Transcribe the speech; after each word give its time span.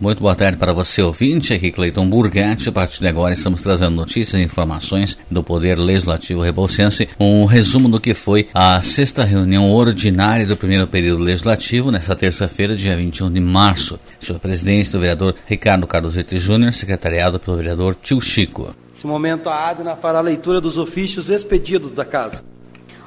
Muito 0.00 0.22
boa 0.22 0.34
tarde 0.34 0.56
para 0.56 0.72
você, 0.72 1.02
ouvinte. 1.02 1.52
Aqui 1.52 1.70
Cleiton 1.70 2.08
Burgatti. 2.08 2.70
A 2.70 2.72
partir 2.72 3.00
de 3.00 3.06
agora 3.06 3.34
estamos 3.34 3.62
trazendo 3.62 3.94
notícias 3.94 4.40
e 4.40 4.42
informações 4.42 5.18
do 5.30 5.42
Poder 5.44 5.78
Legislativo 5.78 6.40
Rebolsense. 6.40 7.06
Um 7.20 7.44
resumo 7.44 7.86
do 7.86 8.00
que 8.00 8.14
foi 8.14 8.48
a 8.54 8.80
sexta 8.80 9.24
reunião 9.24 9.70
ordinária 9.70 10.46
do 10.46 10.56
primeiro 10.56 10.86
período 10.86 11.22
legislativo, 11.22 11.90
nesta 11.90 12.16
terça-feira, 12.16 12.74
dia 12.74 12.96
21 12.96 13.30
de 13.30 13.40
março. 13.40 14.00
Sob 14.18 14.38
a 14.38 14.40
presidência 14.40 14.92
do 14.92 15.00
vereador 15.00 15.34
Ricardo 15.44 15.86
Cardozetti 15.86 16.38
Júnior, 16.38 16.72
secretariado 16.72 17.38
pelo 17.38 17.58
vereador 17.58 17.94
Tio 17.94 18.22
Chico. 18.22 18.74
Nesse 18.88 19.06
momento, 19.06 19.50
a 19.50 19.68
ADNA 19.68 19.96
fará 19.96 20.20
a 20.20 20.22
leitura 20.22 20.62
dos 20.62 20.78
ofícios 20.78 21.28
expedidos 21.28 21.92
da 21.92 22.06
Casa. 22.06 22.42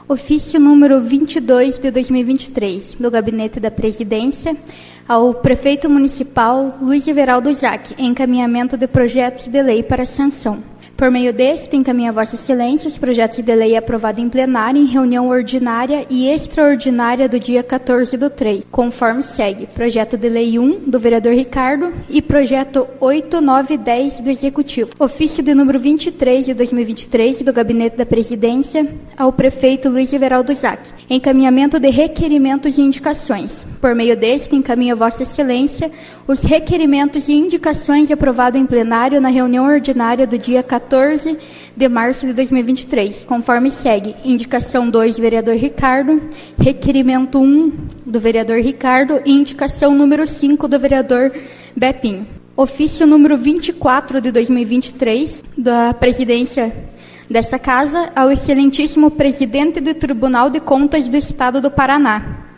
Ofício 0.07 0.59
número 0.59 1.01
22 1.01 1.79
de 1.79 1.89
2023, 1.89 2.97
do 2.99 3.09
Gabinete 3.09 3.57
da 3.57 3.71
Presidência, 3.71 4.55
ao 5.07 5.33
Prefeito 5.33 5.89
Municipal 5.89 6.77
Luiz 6.81 7.07
Everaldo 7.07 7.53
Jaque, 7.53 7.95
encaminhamento 7.97 8.77
de 8.77 8.87
projetos 8.87 9.47
de 9.47 9.61
lei 9.61 9.83
para 9.83 10.05
sanção. 10.05 10.63
Por 10.95 11.09
meio 11.09 11.33
deste, 11.33 11.75
encaminha 11.75 12.11
Vossa 12.11 12.35
Excelência 12.35 12.87
os 12.87 12.97
projetos 12.97 13.39
de 13.39 13.55
lei 13.55 13.75
aprovados 13.75 14.23
em 14.23 14.29
plenário 14.29 14.79
em 14.79 14.85
reunião 14.85 15.27
ordinária 15.27 16.05
e 16.09 16.29
extraordinária 16.29 17.27
do 17.27 17.39
dia 17.39 17.63
14 17.63 18.15
do 18.15 18.29
3, 18.29 18.63
conforme 18.71 19.23
segue. 19.23 19.65
Projeto 19.65 20.15
de 20.15 20.29
lei 20.29 20.57
1 20.57 20.89
do 20.89 20.99
vereador 20.99 21.33
Ricardo 21.33 21.91
e 22.09 22.21
projeto 22.21 22.87
8910 23.01 24.19
do 24.19 24.29
Executivo. 24.29 24.91
Ofício 24.99 25.43
de 25.43 25.53
número 25.53 25.79
23 25.79 26.45
de 26.45 26.53
2023 26.53 27.41
do 27.41 27.51
Gabinete 27.51 27.97
da 27.97 28.05
Presidência 28.05 28.87
ao 29.17 29.33
prefeito 29.33 29.89
Luiz 29.89 30.13
Everaldo 30.13 30.53
Zac. 30.53 30.89
Encaminhamento 31.09 31.79
de 31.79 31.89
requerimentos 31.89 32.77
e 32.77 32.81
indicações. 32.81 33.72
Por 33.83 33.93
meio 33.93 34.15
deste, 34.15 34.55
encaminha 34.55 34.93
a 34.93 34.95
Vossa 34.95 35.23
Excelência 35.23 35.91
os 36.25 36.41
requerimentos 36.41 37.27
e 37.27 37.33
indicações 37.33 38.09
aprovados 38.09 38.57
em 38.57 38.65
plenário 38.65 39.19
na 39.19 39.27
reunião 39.27 39.65
ordinária 39.65 40.25
do 40.25 40.37
dia 40.37 40.63
14 40.63 40.93
14 41.03 41.37
de 41.75 41.89
março 41.89 42.25
de 42.25 42.31
2023, 42.31 43.25
conforme 43.25 43.69
segue: 43.69 44.15
indicação 44.23 44.89
2, 44.89 45.17
vereador 45.17 45.55
Ricardo, 45.55 46.21
requerimento 46.57 47.39
1 47.39 47.71
do 48.05 48.19
vereador 48.21 48.59
Ricardo 48.59 49.21
e 49.25 49.31
indicação 49.31 49.93
número 49.93 50.25
5 50.25 50.65
do 50.65 50.79
vereador 50.79 51.33
Bepinho. 51.75 52.25
Ofício 52.55 53.05
número 53.05 53.35
24 53.37 54.21
de 54.21 54.31
2023 54.31 55.43
da 55.57 55.93
presidência 55.93 56.73
dessa 57.29 57.59
casa 57.59 58.11
ao 58.15 58.31
excelentíssimo 58.31 59.11
presidente 59.11 59.81
do 59.81 59.93
Tribunal 59.93 60.49
de 60.49 60.59
Contas 60.59 61.09
do 61.09 61.17
Estado 61.17 61.59
do 61.59 61.71
Paraná, 61.71 62.52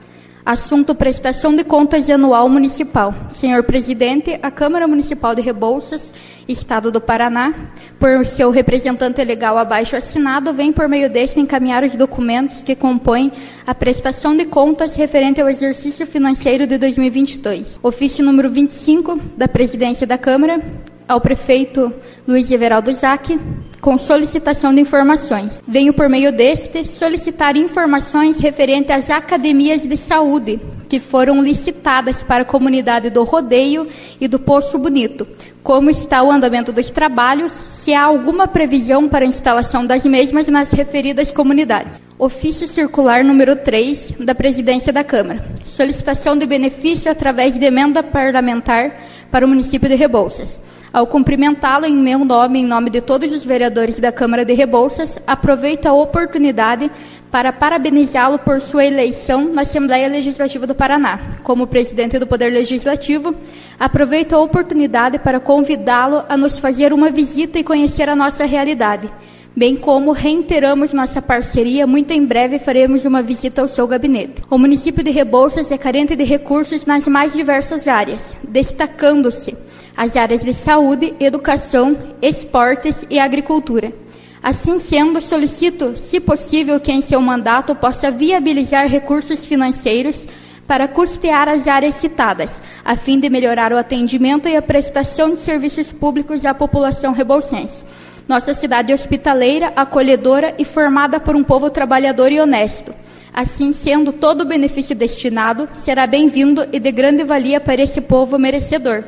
Assunto 0.45 0.93
prestação 0.93 1.55
de 1.55 1.63
contas 1.63 2.07
anual 2.07 2.47
municipal. 2.47 3.11
Senhor 3.29 3.63
presidente, 3.63 4.37
a 4.43 4.51
Câmara 4.51 4.87
Municipal 4.87 5.33
de 5.33 5.41
Rebouças, 5.41 6.13
Estado 6.47 6.91
do 6.91 7.01
Paraná, 7.01 7.71
por 7.97 8.27
seu 8.27 8.51
representante 8.51 9.23
legal 9.23 9.57
abaixo 9.57 9.95
assinado, 9.95 10.53
vem 10.53 10.71
por 10.71 10.87
meio 10.87 11.09
deste 11.09 11.39
encaminhar 11.39 11.83
os 11.83 11.95
documentos 11.95 12.61
que 12.61 12.75
compõem 12.75 13.31
a 13.65 13.73
prestação 13.73 14.37
de 14.37 14.45
contas 14.45 14.93
referente 14.93 15.41
ao 15.41 15.49
exercício 15.49 16.05
financeiro 16.05 16.67
de 16.67 16.77
2022. 16.77 17.79
Ofício 17.81 18.23
número 18.23 18.47
25 18.47 19.19
da 19.35 19.47
Presidência 19.47 20.05
da 20.05 20.19
Câmara, 20.19 20.61
ao 21.07 21.21
prefeito 21.21 21.93
Luiz 22.27 22.51
Everaldo 22.51 22.91
Jaque, 22.93 23.39
com 23.79 23.97
solicitação 23.97 24.73
de 24.73 24.81
informações. 24.81 25.63
Venho 25.67 25.93
por 25.93 26.09
meio 26.09 26.31
deste 26.31 26.85
solicitar 26.87 27.55
informações 27.55 28.39
referente 28.39 28.91
às 28.91 29.11
academias 29.11 29.85
de 29.85 29.95
saúde 29.95 30.59
que 30.89 30.99
foram 30.99 31.41
licitadas 31.41 32.23
para 32.23 32.43
a 32.43 32.45
comunidade 32.45 33.09
do 33.09 33.23
Rodeio 33.23 33.87
e 34.19 34.27
do 34.27 34.39
Poço 34.39 34.79
Bonito. 34.79 35.27
Como 35.61 35.89
está 35.89 36.23
o 36.23 36.31
andamento 36.31 36.71
dos 36.71 36.89
trabalhos, 36.91 37.51
se 37.51 37.93
há 37.93 38.03
alguma 38.03 38.47
previsão 38.47 39.09
para 39.09 39.25
a 39.25 39.27
instalação 39.27 39.85
das 39.85 40.05
mesmas 40.05 40.47
nas 40.47 40.71
referidas 40.71 41.31
comunidades. 41.31 41.99
Ofício 42.17 42.67
circular 42.67 43.23
número 43.23 43.55
3 43.55 44.13
da 44.19 44.35
Presidência 44.35 44.93
da 44.93 45.03
Câmara. 45.03 45.43
Solicitação 45.63 46.37
de 46.37 46.45
benefício 46.45 47.11
através 47.11 47.57
de 47.57 47.65
emenda 47.65 48.03
parlamentar 48.03 48.95
para 49.31 49.45
o 49.45 49.49
município 49.49 49.89
de 49.89 49.95
Rebouças. 49.95 50.61
Ao 50.95 51.05
cumprimentá-lo 51.05 51.85
em 51.85 51.93
meu 51.93 52.23
nome, 52.23 52.59
em 52.59 52.65
nome 52.65 52.89
de 52.89 53.01
todos 53.01 53.33
os 53.33 53.43
vereadores 53.43 53.99
da 53.99 54.13
Câmara 54.13 54.45
de 54.45 54.53
Rebouças, 54.53 55.19
aproveito 55.27 55.87
a 55.87 55.93
oportunidade 55.93 56.89
para 57.29 57.51
parabenizá-lo 57.51 58.39
por 58.39 58.61
sua 58.61 58.85
eleição 58.85 59.51
na 59.53 59.63
Assembleia 59.63 60.07
Legislativa 60.07 60.65
do 60.65 60.73
Paraná. 60.73 61.19
Como 61.43 61.67
presidente 61.67 62.17
do 62.17 62.25
Poder 62.25 62.49
Legislativo, 62.49 63.35
aproveito 63.77 64.31
a 64.31 64.39
oportunidade 64.39 65.19
para 65.19 65.37
convidá-lo 65.37 66.23
a 66.29 66.37
nos 66.37 66.57
fazer 66.57 66.93
uma 66.93 67.09
visita 67.09 67.59
e 67.59 67.63
conhecer 67.65 68.07
a 68.07 68.15
nossa 68.15 68.45
realidade. 68.45 69.11
Bem 69.53 69.75
como 69.75 70.13
reiteramos 70.13 70.93
nossa 70.93 71.21
parceria, 71.21 71.85
muito 71.85 72.11
em 72.11 72.25
breve 72.25 72.57
faremos 72.57 73.03
uma 73.03 73.21
visita 73.21 73.61
ao 73.61 73.67
seu 73.67 73.85
gabinete. 73.85 74.41
O 74.49 74.57
município 74.57 75.03
de 75.03 75.11
Rebouças 75.11 75.73
é 75.73 75.77
carente 75.77 76.15
de 76.15 76.23
recursos 76.23 76.85
nas 76.85 77.05
mais 77.05 77.33
diversas 77.33 77.85
áreas, 77.85 78.33
destacando-se 78.47 79.57
as 79.95 80.15
áreas 80.15 80.43
de 80.43 80.53
saúde, 80.53 81.13
educação, 81.19 81.97
esportes 82.21 83.05
e 83.09 83.19
agricultura. 83.19 83.93
Assim 84.41 84.77
sendo, 84.77 85.19
solicito, 85.19 85.97
se 85.97 86.19
possível, 86.19 86.79
que 86.79 86.91
em 86.91 87.01
seu 87.01 87.19
mandato 87.19 87.73
possa 87.73 88.11
viabilizar 88.11 88.87
recursos 88.87 89.45
financeiros 89.45 90.27
para 90.67 90.87
custear 90.87 91.47
as 91.47 91.67
áreas 91.67 91.95
citadas, 91.95 92.61
a 92.83 92.95
fim 92.95 93.19
de 93.19 93.29
melhorar 93.29 93.71
o 93.71 93.77
atendimento 93.77 94.47
e 94.47 94.55
a 94.55 94.61
prestação 94.61 95.29
de 95.31 95.39
serviços 95.39 95.91
públicos 95.91 96.45
à 96.45 96.53
população 96.53 97.13
rebolsense. 97.13 97.85
Nossa 98.27 98.53
cidade 98.53 98.91
é 98.91 98.95
hospitaleira, 98.95 99.71
acolhedora 99.75 100.55
e 100.57 100.65
formada 100.65 101.19
por 101.19 101.35
um 101.35 101.43
povo 101.43 101.69
trabalhador 101.69 102.31
e 102.31 102.39
honesto. 102.39 102.93
Assim 103.31 103.71
sendo, 103.71 104.11
todo 104.13 104.41
o 104.41 104.45
benefício 104.45 104.95
destinado 104.95 105.69
será 105.73 106.07
bem-vindo 106.07 106.67
e 106.71 106.79
de 106.79 106.91
grande 106.91 107.23
valia 107.23 107.59
para 107.59 107.81
esse 107.81 108.01
povo 108.01 108.39
merecedor. 108.39 109.03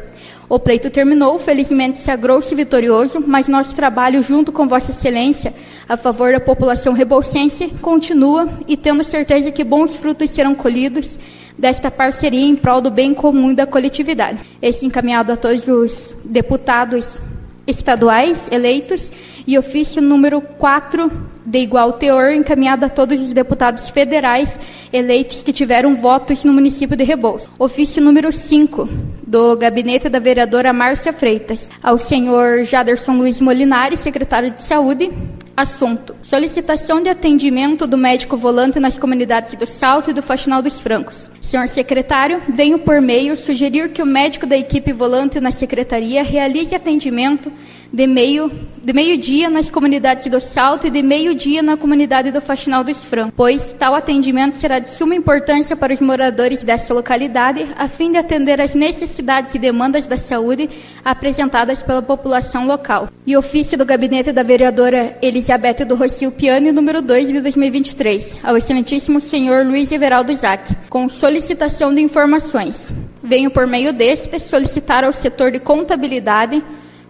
O 0.49 0.57
pleito 0.57 0.89
terminou, 0.89 1.37
felizmente 1.37 1.99
sagrou-se 1.99 2.55
vitorioso, 2.55 3.21
mas 3.25 3.49
nosso 3.49 3.75
trabalho 3.75 4.23
junto 4.23 4.49
com 4.49 4.65
Vossa 4.65 4.91
Excelência 4.91 5.53
a 5.89 5.97
favor 5.97 6.31
da 6.31 6.39
população 6.39 6.93
rebolsense 6.93 7.67
continua 7.81 8.47
e 8.65 8.77
tendo 8.77 9.03
certeza 9.03 9.51
que 9.51 9.61
bons 9.61 9.97
frutos 9.97 10.29
serão 10.29 10.55
colhidos 10.55 11.19
desta 11.57 11.91
parceria 11.91 12.45
em 12.45 12.55
prol 12.55 12.79
do 12.79 12.89
bem 12.89 13.13
comum 13.13 13.53
da 13.53 13.67
coletividade. 13.67 14.39
Esse 14.61 14.85
encaminhado 14.85 15.33
a 15.33 15.35
todos 15.35 15.67
os 15.67 16.15
deputados 16.23 17.21
estaduais 17.67 18.47
eleitos 18.51 19.11
e 19.45 19.57
ofício 19.57 20.01
número 20.01 20.41
4 20.41 21.11
de 21.45 21.59
igual 21.59 21.93
teor 21.93 22.31
encaminhado 22.31 22.85
a 22.85 22.89
todos 22.89 23.19
os 23.19 23.31
deputados 23.31 23.89
federais 23.89 24.59
eleitos 24.91 25.41
que 25.41 25.53
tiveram 25.53 25.95
votos 25.95 26.43
no 26.43 26.51
município 26.51 26.97
de 26.97 27.03
Rebouças. 27.03 27.49
Ofício 27.59 28.01
número 28.01 28.31
5 28.31 28.89
do 29.25 29.55
gabinete 29.55 30.09
da 30.09 30.19
vereadora 30.19 30.73
Márcia 30.73 31.13
Freitas 31.13 31.71
ao 31.81 31.97
senhor 31.97 32.63
Jaderson 32.63 33.13
Luiz 33.17 33.39
Molinari, 33.39 33.95
secretário 33.95 34.51
de 34.51 34.61
Saúde, 34.61 35.11
Assunto: 35.57 36.15
solicitação 36.21 37.01
de 37.01 37.09
atendimento 37.09 37.87
do 37.87 37.97
médico 37.97 38.37
volante 38.37 38.79
nas 38.79 38.95
comunidades 38.95 39.55
do 39.55 39.65
Salto 39.65 40.11
e 40.11 40.13
do 40.13 40.21
Faxinal 40.21 40.61
dos 40.61 40.79
Francos. 40.79 41.31
Senhor 41.41 41.67
secretário, 41.67 42.43
venho 42.47 42.77
por 42.77 43.01
meio 43.01 43.35
sugerir 43.35 43.89
que 43.89 44.03
o 44.03 44.05
médico 44.05 44.45
da 44.45 44.55
equipe 44.55 44.93
volante 44.93 45.39
na 45.39 45.49
secretaria 45.49 46.21
realize 46.21 46.75
atendimento 46.75 47.51
de 47.91 48.07
meio 48.07 48.51
de 48.87 48.93
meio-dia 48.93 49.49
nas 49.49 49.69
comunidades 49.69 50.27
do 50.27 50.39
Salto 50.39 50.87
e 50.87 50.89
de 50.89 51.03
meio-dia 51.03 51.61
na 51.61 51.75
comunidade 51.75 52.31
do 52.31 52.39
Faxinal 52.39 52.85
dos 52.85 53.03
Francos, 53.03 53.33
pois 53.35 53.73
tal 53.73 53.93
atendimento 53.93 54.55
será 54.55 54.79
de 54.79 54.89
suma 54.89 55.13
importância 55.13 55.75
para 55.75 55.93
os 55.93 55.99
moradores 55.99 56.63
dessa 56.63 56.93
localidade, 56.93 57.67
a 57.77 57.89
fim 57.89 58.11
de 58.11 58.17
atender 58.17 58.61
às 58.61 58.73
necessidades 58.73 59.53
e 59.53 59.59
demandas 59.59 60.05
da 60.05 60.15
saúde 60.15 60.69
apresentadas 61.03 61.83
pela 61.83 62.01
população 62.01 62.65
local. 62.65 63.09
E 63.25 63.35
ofício 63.35 63.77
do 63.77 63.83
gabinete 63.83 64.31
da 64.31 64.41
vereadora 64.41 65.17
Elizabeth 65.21 65.83
do 65.85 65.95
Rocio 65.95 66.31
Piani, 66.31 66.71
número 66.71 67.01
2 67.01 67.27
de 67.27 67.41
2023, 67.41 68.37
ao 68.41 68.55
excelentíssimo 68.55 69.19
senhor 69.19 69.65
Luiz 69.65 69.91
Everaldo 69.91 70.33
Jaque, 70.33 70.73
com 70.89 71.09
solicitação 71.09 71.93
de 71.93 71.99
informações. 71.99 72.93
Venho 73.21 73.51
por 73.51 73.67
meio 73.67 73.91
deste 73.91 74.39
solicitar 74.39 75.03
ao 75.03 75.11
setor 75.11 75.51
de 75.51 75.59
contabilidade 75.59 76.63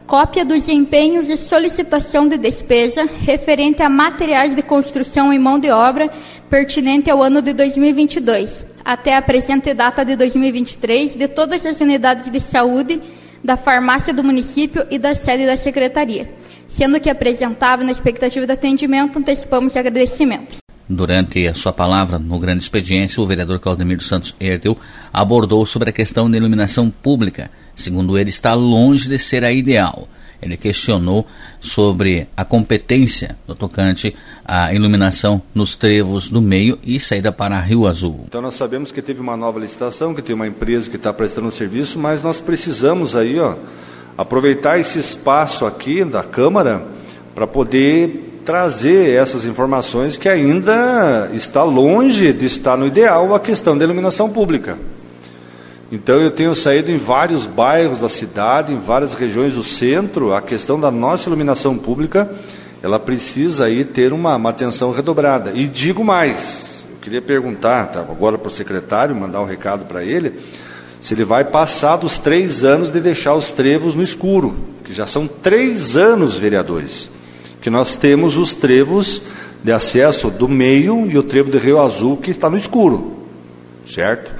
cópia 0.08 0.46
dos 0.46 0.70
empenhos 0.70 1.28
de 1.28 1.36
solicitação 1.36 2.30
de 2.30 2.38
despesa 2.38 3.06
referente 3.26 3.84
a 3.84 3.90
materiais 3.90 4.56
de 4.56 4.62
construção 4.62 5.34
e 5.34 5.38
mão 5.38 5.60
de 5.60 5.70
obra 5.70 6.10
pertinente 6.50 7.10
ao 7.10 7.22
ano 7.22 7.42
de 7.42 7.52
2022, 7.52 8.66
até 8.86 9.18
a 9.18 9.22
presente 9.22 9.74
data 9.74 10.06
de 10.06 10.16
2023, 10.16 11.14
de 11.14 11.28
todas 11.28 11.66
as 11.66 11.82
unidades 11.82 12.32
de 12.32 12.40
saúde, 12.40 13.02
da 13.44 13.58
farmácia 13.58 14.14
do 14.14 14.24
município 14.24 14.88
e 14.90 14.98
da 14.98 15.14
sede 15.14 15.46
da 15.46 15.58
secretaria. 15.58 16.30
Sendo 16.66 17.00
que 17.02 17.10
apresentável 17.10 17.86
na 17.86 17.92
expectativa 17.92 18.46
de 18.46 18.54
atendimento, 18.54 19.20
antecipamos 19.20 19.76
agradecimentos. 19.76 20.60
Durante 20.90 21.46
a 21.46 21.54
sua 21.54 21.74
palavra 21.74 22.18
no 22.18 22.40
grande 22.40 22.64
expediente, 22.64 23.20
o 23.20 23.28
vereador 23.28 23.60
Claudemir 23.60 23.98
dos 23.98 24.08
Santos 24.08 24.34
Erdeu 24.40 24.78
abordou 25.12 25.66
sobre 25.66 25.90
a 25.90 25.94
questão 25.94 26.32
da 26.32 26.38
iluminação 26.38 26.90
pública 26.90 27.52
segundo 27.78 28.18
ele, 28.18 28.30
está 28.30 28.54
longe 28.54 29.08
de 29.08 29.18
ser 29.18 29.44
a 29.44 29.52
ideal. 29.52 30.08
Ele 30.42 30.56
questionou 30.56 31.26
sobre 31.60 32.28
a 32.38 32.46
competência 32.46 33.38
do 33.48 33.56
tocante 33.56 34.16
à 34.46 34.74
iluminação 34.74 35.42
nos 35.54 35.76
trevos 35.76 36.30
do 36.30 36.42
meio 36.42 36.78
e 36.84 37.00
saída 37.00 37.32
para 37.32 37.60
Rio 37.60 37.88
Azul. 37.88 38.26
Então 38.28 38.42
nós 38.42 38.56
sabemos 38.56 38.92
que 38.92 39.02
teve 39.02 39.20
uma 39.20 39.36
nova 39.36 39.60
licitação, 39.60 40.14
que 40.14 40.22
tem 40.22 40.36
uma 40.36 40.48
empresa 40.48 40.90
que 40.90 40.96
está 40.96 41.12
prestando 41.12 41.50
serviço, 41.52 41.98
mas 41.98 42.22
nós 42.22 42.40
precisamos 42.40 43.16
aí, 43.16 43.40
ó, 43.40 43.56
aproveitar 44.18 44.80
esse 44.80 45.00
espaço 45.00 45.66
aqui 45.66 46.04
da 46.04 46.24
Câmara 46.24 46.86
para 47.34 47.48
poder 47.48 48.42
trazer 48.46 49.10
essas 49.10 49.46
informações 49.46 50.18
que 50.18 50.30
ainda 50.30 51.30
está 51.34 51.64
longe 51.64 52.32
de 52.32 52.46
estar 52.46 52.78
no 52.78 52.88
ideal 52.88 53.36
a 53.36 53.40
questão 53.40 53.78
da 53.78 53.84
iluminação 53.84 54.30
pública. 54.30 54.78
Então 55.90 56.18
eu 56.18 56.30
tenho 56.30 56.54
saído 56.54 56.92
em 56.92 56.98
vários 56.98 57.48
bairros 57.48 58.00
da 58.00 58.10
cidade, 58.10 58.74
em 58.74 58.80
várias 58.80 59.14
regiões 59.14 59.54
do 59.54 59.64
centro, 59.64 60.34
a 60.34 60.42
questão 60.42 60.78
da 60.78 60.92
nossa 60.92 61.30
iluminação 61.30 61.78
pública, 61.78 62.30
ela 62.84 63.00
precisa 63.00 63.66
aí 63.66 63.86
ter 63.86 64.12
uma, 64.12 64.36
uma 64.36 64.50
atenção 64.50 64.92
redobrada. 64.92 65.52
E 65.54 65.66
digo 65.66 66.04
mais, 66.04 66.86
eu 66.92 66.98
queria 67.00 67.22
perguntar 67.22 67.86
tá, 67.86 68.02
agora 68.02 68.38
para 68.38 68.50
o 68.50 68.52
secretário, 68.52 69.16
mandar 69.16 69.42
um 69.42 69.46
recado 69.46 69.86
para 69.86 70.04
ele, 70.04 70.34
se 71.00 71.14
ele 71.14 71.24
vai 71.24 71.46
passar 71.46 71.96
dos 71.96 72.18
três 72.18 72.66
anos 72.66 72.92
de 72.92 73.00
deixar 73.00 73.36
os 73.36 73.52
trevos 73.52 73.96
no 73.96 74.04
escuro, 74.04 74.56
que 74.84 74.92
já 74.92 75.06
são 75.06 75.26
três 75.26 75.96
anos, 75.96 76.36
vereadores, 76.36 77.10
que 77.62 77.70
nós 77.70 77.96
temos 77.96 78.36
os 78.36 78.52
trevos 78.52 79.22
de 79.64 79.72
acesso 79.72 80.30
do 80.30 80.50
meio 80.50 81.10
e 81.10 81.18
o 81.18 81.24
trevo 81.24 81.50
de 81.50 81.58
Rio 81.58 81.80
Azul 81.80 82.18
que 82.18 82.32
está 82.32 82.50
no 82.50 82.58
escuro, 82.58 83.16
certo? 83.86 84.37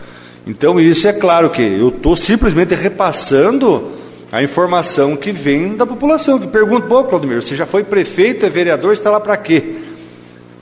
Então, 0.48 0.80
isso 0.80 1.06
é 1.10 1.14
claro 1.14 1.50
que 1.50 1.62
eu 1.62 1.90
estou 1.90 2.16
simplesmente 2.16 2.74
repassando 2.74 3.92
a 4.32 4.42
informação 4.42 5.16
que 5.18 5.30
vem 5.30 5.76
da 5.76 5.86
população, 5.86 6.40
que 6.40 6.48
pergunta, 6.48 6.88
pô, 6.88 7.04
Claudemir, 7.04 7.42
você 7.42 7.54
já 7.54 7.66
foi 7.66 7.84
prefeito, 7.84 8.46
é 8.46 8.50
vereador, 8.50 8.94
está 8.94 9.12
lá 9.12 9.20
para 9.20 9.36
quê? 9.36 9.76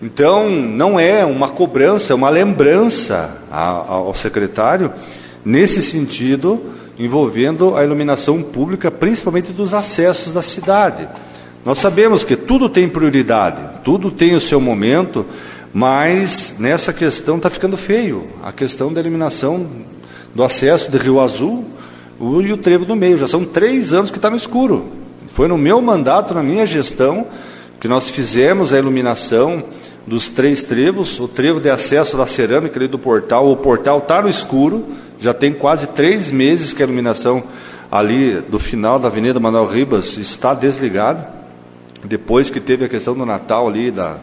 Então, 0.01 0.49
não 0.49 0.99
é 0.99 1.23
uma 1.23 1.49
cobrança, 1.49 2.13
é 2.13 2.15
uma 2.15 2.29
lembrança 2.29 3.37
ao 3.51 4.13
secretário, 4.15 4.91
nesse 5.45 5.83
sentido, 5.83 6.61
envolvendo 6.97 7.75
a 7.75 7.83
iluminação 7.83 8.41
pública, 8.41 8.89
principalmente 8.89 9.51
dos 9.51 9.71
acessos 9.71 10.33
da 10.33 10.41
cidade. 10.41 11.07
Nós 11.63 11.77
sabemos 11.77 12.23
que 12.23 12.35
tudo 12.35 12.69
tem 12.69 12.89
prioridade, 12.89 13.61
tudo 13.83 14.09
tem 14.09 14.33
o 14.35 14.41
seu 14.41 14.59
momento, 14.59 15.25
mas 15.75 16.55
nessa 16.57 16.93
questão 16.93 17.35
está 17.35 17.49
ficando 17.49 17.75
feio. 17.75 18.29
A 18.41 18.53
questão 18.53 18.93
da 18.93 19.01
eliminação 19.01 19.67
do 20.33 20.41
acesso 20.41 20.89
de 20.89 20.97
Rio 20.97 21.19
Azul 21.19 21.65
e 22.17 22.53
o 22.53 22.55
trevo 22.55 22.85
do 22.85 22.95
meio. 22.95 23.17
Já 23.17 23.27
são 23.27 23.43
três 23.43 23.91
anos 23.91 24.09
que 24.09 24.17
está 24.17 24.29
no 24.29 24.37
escuro. 24.37 24.85
Foi 25.27 25.49
no 25.49 25.57
meu 25.57 25.81
mandato, 25.81 26.33
na 26.33 26.41
minha 26.41 26.65
gestão, 26.65 27.27
que 27.77 27.89
nós 27.89 28.09
fizemos 28.09 28.71
a 28.71 28.79
iluminação 28.79 29.65
dos 30.07 30.29
três 30.29 30.63
trevos, 30.63 31.19
o 31.19 31.27
trevo 31.27 31.59
de 31.59 31.69
acesso 31.69 32.15
da 32.15 32.25
cerâmica 32.25 32.79
ali 32.79 32.87
do 32.87 32.97
portal, 32.97 33.51
o 33.51 33.57
portal 33.57 33.97
está 33.97 34.21
no 34.21 34.29
escuro, 34.29 34.85
já 35.19 35.33
tem 35.33 35.51
quase 35.51 35.87
três 35.87 36.31
meses 36.31 36.71
que 36.71 36.83
a 36.83 36.85
iluminação 36.85 37.43
ali 37.91 38.39
do 38.47 38.59
final 38.59 38.97
da 38.97 39.09
Avenida 39.09 39.41
Manuel 39.41 39.65
Ribas 39.65 40.15
está 40.15 40.53
desligada, 40.53 41.27
depois 42.01 42.49
que 42.49 42.61
teve 42.61 42.85
a 42.85 42.87
questão 42.87 43.13
do 43.13 43.25
Natal 43.25 43.67
ali, 43.67 43.91
da, 43.91 44.19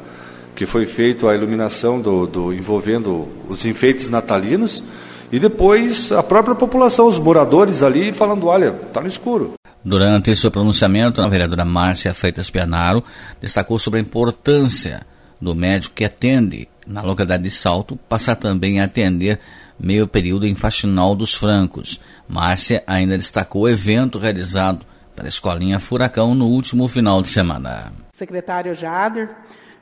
que 0.54 0.66
foi 0.66 0.86
feito 0.86 1.28
a 1.28 1.34
iluminação 1.34 2.00
do, 2.00 2.26
do, 2.26 2.52
envolvendo 2.52 3.28
os 3.48 3.64
enfeites 3.64 4.08
natalinos, 4.08 4.82
e 5.30 5.38
depois 5.38 6.12
a 6.12 6.22
própria 6.22 6.54
população, 6.54 7.06
os 7.06 7.18
moradores 7.18 7.82
ali, 7.82 8.12
falando: 8.12 8.46
olha, 8.46 8.74
está 8.86 9.00
no 9.00 9.08
escuro. 9.08 9.54
Durante 9.84 10.36
seu 10.36 10.50
pronunciamento, 10.50 11.20
a 11.20 11.28
vereadora 11.28 11.64
Márcia 11.64 12.14
Freitas 12.14 12.50
Pianaro 12.50 13.02
destacou 13.40 13.78
sobre 13.78 13.98
a 13.98 14.02
importância 14.02 15.04
do 15.40 15.54
médico 15.54 15.96
que 15.96 16.04
atende 16.04 16.68
na 16.86 17.02
localidade 17.02 17.42
de 17.42 17.50
Salto 17.50 17.96
passar 18.08 18.36
também 18.36 18.80
a 18.80 18.84
atender 18.84 19.40
meio 19.78 20.06
período 20.06 20.46
em 20.46 20.54
Faxinal 20.54 21.16
dos 21.16 21.34
Francos. 21.34 22.00
Márcia 22.28 22.84
ainda 22.86 23.18
destacou 23.18 23.62
o 23.62 23.68
evento 23.68 24.18
realizado 24.18 24.86
pela 25.16 25.28
Escolinha 25.28 25.80
Furacão 25.80 26.34
no 26.34 26.46
último 26.46 26.86
final 26.86 27.20
de 27.20 27.28
semana. 27.28 27.92
Secretário 28.12 28.74
Jader, 28.74 29.30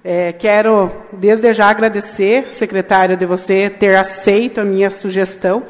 é, 0.03 0.33
quero 0.33 0.91
desde 1.13 1.53
já 1.53 1.69
agradecer, 1.69 2.49
secretário, 2.53 3.17
de 3.17 3.27
você 3.27 3.69
ter 3.69 3.97
aceito 3.97 4.61
a 4.61 4.65
minha 4.65 4.89
sugestão 4.89 5.65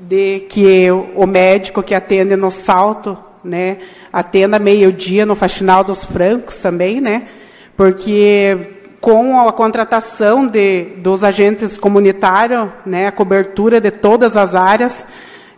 de 0.00 0.40
que 0.48 0.90
o 0.90 1.26
médico 1.26 1.82
que 1.82 1.94
atende 1.94 2.36
no 2.36 2.50
Salto, 2.50 3.18
né, 3.42 3.78
atenda 4.12 4.58
meio-dia 4.58 5.24
no 5.24 5.34
Faxinal 5.34 5.82
dos 5.82 6.04
Francos 6.04 6.60
também, 6.60 7.00
né, 7.00 7.28
porque 7.76 8.74
com 9.00 9.40
a 9.40 9.52
contratação 9.52 10.46
de, 10.46 10.96
dos 10.96 11.22
agentes 11.22 11.78
comunitários, 11.78 12.68
né, 12.84 13.06
a 13.06 13.12
cobertura 13.12 13.80
de 13.80 13.92
todas 13.92 14.36
as 14.36 14.56
áreas, 14.56 15.06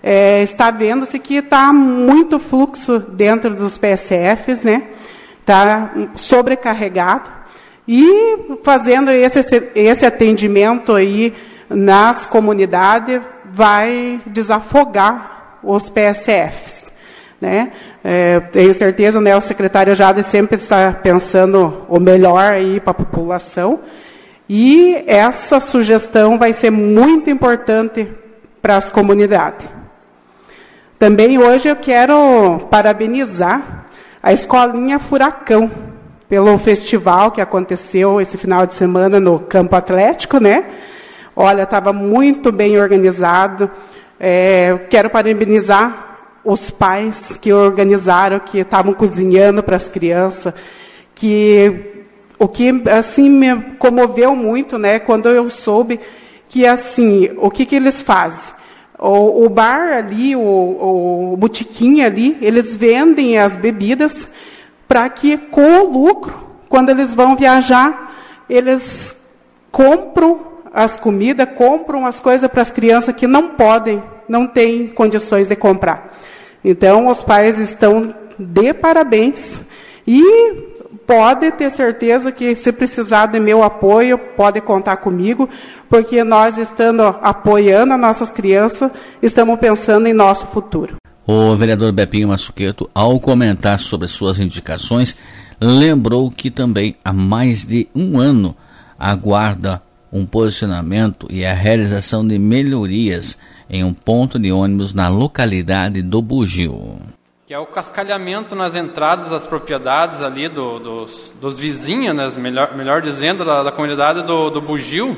é, 0.03 0.43
está 0.43 0.71
vendo-se 0.71 1.19
que 1.19 1.37
está 1.37 1.73
muito 1.73 2.39
fluxo 2.39 2.99
dentro 2.99 3.55
dos 3.55 3.79
PSFs, 3.79 4.65
né, 4.65 4.89
está 5.41 5.91
sobrecarregado, 6.15 7.40
e 7.93 8.57
fazendo 8.63 9.11
esse, 9.11 9.41
esse 9.75 10.07
atendimento 10.07 10.95
aí 10.95 11.35
nas 11.69 12.25
comunidades, 12.25 13.21
vai 13.53 14.21
desafogar 14.27 15.59
os 15.61 15.91
PSFs. 15.91 16.87
Né? 17.41 17.73
É, 18.05 18.39
tenho 18.39 18.73
certeza, 18.75 19.21
né, 19.21 19.37
o 19.37 19.41
secretário 19.41 19.97
Jade 19.97 20.23
sempre 20.23 20.59
está 20.59 20.93
pensando 20.93 21.85
o 21.89 21.99
melhor 21.99 22.53
aí 22.53 22.79
para 22.79 22.93
a 22.93 22.95
população. 22.95 23.81
E 24.49 25.03
essa 25.09 25.59
sugestão 25.59 26.39
vai 26.39 26.53
ser 26.53 26.71
muito 26.71 27.29
importante 27.29 28.07
para 28.63 28.77
as 28.77 28.89
comunidades. 28.89 29.69
Também 30.97 31.39
hoje 31.39 31.69
eu 31.69 31.75
quero 31.75 32.69
parabenizar 32.71 33.87
a 34.23 34.33
Escolinha 34.33 35.01
Furacão, 35.01 35.90
pelo 36.31 36.57
festival 36.59 37.33
que 37.33 37.41
aconteceu 37.41 38.21
esse 38.21 38.39
final 38.39 38.65
de 38.65 38.73
semana 38.73 39.19
no 39.19 39.41
Campo 39.41 39.75
Atlético, 39.75 40.39
né? 40.39 40.65
Olha, 41.35 41.65
estava 41.65 41.93
muito 41.93 42.53
bem 42.53 42.79
organizado. 42.79 43.69
É, 44.19 44.79
quero 44.89 45.11
parabenizar 45.11 46.21
os 46.45 46.71
pais 46.71 47.37
que 47.37 47.53
organizaram, 47.53 48.39
que 48.39 48.59
estavam 48.59 48.95
cozinhando 48.95 49.61
para 49.61 49.75
as 49.75 49.89
crianças, 49.89 50.55
que 51.17 52.05
o 52.39 52.47
que 52.47 52.81
assim 52.89 53.29
me 53.29 53.61
comoveu 53.77 54.37
muito, 54.37 54.79
né? 54.79 55.01
Quando 55.01 55.29
eu 55.31 55.51
soube 55.51 55.99
que 56.49 56.65
assim, 56.65 57.29
o 57.39 57.51
que 57.51 57.67
que 57.67 57.75
eles 57.75 58.03
fazem? 58.03 58.55
O, 58.97 59.47
o 59.47 59.49
bar 59.49 59.95
ali, 59.95 60.37
o, 60.37 61.33
o 61.33 61.37
botiquim 61.37 62.03
ali, 62.03 62.39
eles 62.41 62.77
vendem 62.77 63.37
as 63.37 63.57
bebidas 63.57 64.29
para 64.91 65.09
que 65.09 65.39
com 65.39 65.83
o 65.83 65.89
lucro, 65.89 66.35
quando 66.69 66.89
eles 66.89 67.15
vão 67.15 67.37
viajar, 67.37 68.13
eles 68.49 69.15
compram 69.71 70.41
as 70.75 70.99
comidas, 70.99 71.49
compram 71.57 72.05
as 72.05 72.19
coisas 72.19 72.51
para 72.51 72.61
as 72.61 72.73
crianças 72.73 73.15
que 73.15 73.25
não 73.25 73.51
podem, 73.51 74.03
não 74.29 74.49
têm 74.49 74.89
condições 74.89 75.47
de 75.47 75.55
comprar. 75.55 76.13
Então, 76.65 77.07
os 77.07 77.23
pais 77.23 77.57
estão 77.57 78.13
de 78.37 78.75
parabéns 78.75 79.63
e 80.05 80.25
pode 81.07 81.53
ter 81.53 81.71
certeza 81.71 82.33
que 82.33 82.57
se 82.57 82.73
precisar 82.73 83.27
de 83.27 83.39
meu 83.39 83.63
apoio, 83.63 84.19
pode 84.19 84.61
contar 84.61 84.97
comigo, 84.97 85.49
porque 85.89 86.25
nós 86.25 86.59
estando 86.59 87.03
apoiando 87.23 87.95
as 87.95 88.01
nossas 88.01 88.33
crianças, 88.33 88.91
estamos 89.23 89.57
pensando 89.61 90.09
em 90.09 90.13
nosso 90.13 90.49
futuro. 90.49 90.97
O 91.27 91.55
vereador 91.55 91.93
Bepinho 91.93 92.29
Massuqueto, 92.29 92.91
ao 92.95 93.21
comentar 93.21 93.79
sobre 93.79 94.09
suas 94.09 94.39
indicações, 94.39 95.17
lembrou 95.61 96.31
que 96.31 96.51
também 96.51 96.97
há 97.05 97.13
mais 97.13 97.65
de 97.65 97.87
um 97.95 98.19
ano 98.19 98.57
aguarda 98.99 99.83
um 100.13 100.27
posicionamento 100.27 101.27
e 101.31 101.45
a 101.45 101.55
realização 101.55 102.27
de 102.27 102.39
melhorias 102.39 103.39
em 103.69 103.85
um 103.85 103.95
ponto 103.95 104.39
de 104.39 104.51
ônibus 104.51 104.93
na 104.93 105.09
localidade 105.09 106.03
do 106.03 106.21
Bugio. 106.21 106.99
Que 107.47 107.55
é 107.55 107.59
o 107.59 107.67
cascalhamento 107.67 108.55
nas 108.57 108.75
entradas 108.75 109.31
das 109.31 109.47
propriedades 109.47 110.23
ali 110.23 110.49
do, 110.49 110.79
dos, 110.79 111.35
dos, 111.41 111.59
vizinhos, 111.59 112.15
né, 112.15 112.29
melhor, 112.37 112.75
melhor 112.77 113.03
dizendo, 113.03 113.45
da, 113.45 113.63
da 113.63 113.73
comunidade 113.73 114.23
do, 114.23 114.51
do 114.51 114.61
Bugio, 114.61 115.17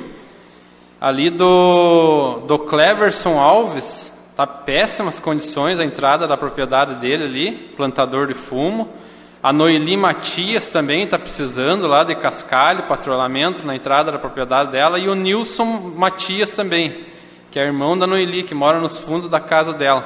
ali 1.01 1.31
do, 1.31 2.41
do 2.47 2.59
Cleverson 2.59 3.39
Alves, 3.39 4.12
Está 4.33 4.47
péssimas 4.47 5.21
condições 5.21 5.79
a 5.79 5.85
entrada 5.85 6.27
da 6.27 6.39
propriedade 6.39 6.95
dele 6.95 7.25
ali, 7.25 7.53
plantador 7.77 8.27
de 8.27 8.33
fumo. 8.33 8.89
A 9.43 9.53
Noeli 9.53 9.95
Matias 9.95 10.71
também 10.71 11.03
está 11.03 11.19
precisando 11.19 11.87
lá 11.87 12.03
de 12.03 12.15
cascalho, 12.15 12.85
patrulhamento 12.85 13.67
na 13.67 13.77
entrada 13.77 14.11
da 14.11 14.19
propriedade 14.19 14.73
dela. 14.73 14.99
E 14.99 15.07
o 15.07 15.15
Nilson 15.15 15.93
Matias 15.95 16.53
também, 16.53 17.05
que 17.51 17.59
é 17.59 17.63
irmão 17.63 17.99
da 17.99 18.07
Noeli, 18.07 18.43
que 18.43 18.55
mora 18.55 18.81
nos 18.81 18.99
fundos 18.99 19.29
da 19.29 19.39
casa 19.39 19.75
dela. 19.75 20.03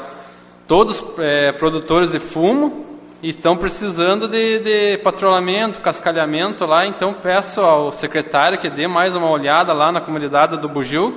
todos 0.66 1.04
é, 1.18 1.52
produtores 1.52 2.10
de 2.10 2.18
fumo 2.18 2.84
e 3.22 3.28
estão 3.28 3.56
precisando 3.56 4.26
de, 4.26 4.58
de 4.58 4.98
patrulhamento, 5.04 5.78
cascalhamento 5.78 6.66
lá. 6.66 6.84
Então 6.84 7.14
peço 7.14 7.60
ao 7.60 7.92
secretário 7.92 8.58
que 8.58 8.68
dê 8.68 8.88
mais 8.88 9.14
uma 9.14 9.30
olhada 9.30 9.72
lá 9.72 9.92
na 9.92 10.00
comunidade 10.00 10.56
do 10.56 10.68
Bugil, 10.68 11.16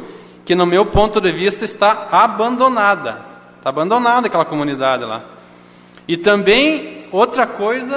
que 0.49 0.55
no 0.55 0.65
meu 0.65 0.83
ponto 0.83 1.21
de 1.21 1.31
vista 1.31 1.63
está 1.63 2.07
abandonada. 2.11 3.23
Está 3.57 3.69
abandonada 3.69 4.25
aquela 4.25 4.45
comunidade 4.45 5.05
lá. 5.05 5.23
E 6.07 6.17
também 6.17 7.07
outra 7.11 7.45
coisa, 7.45 7.95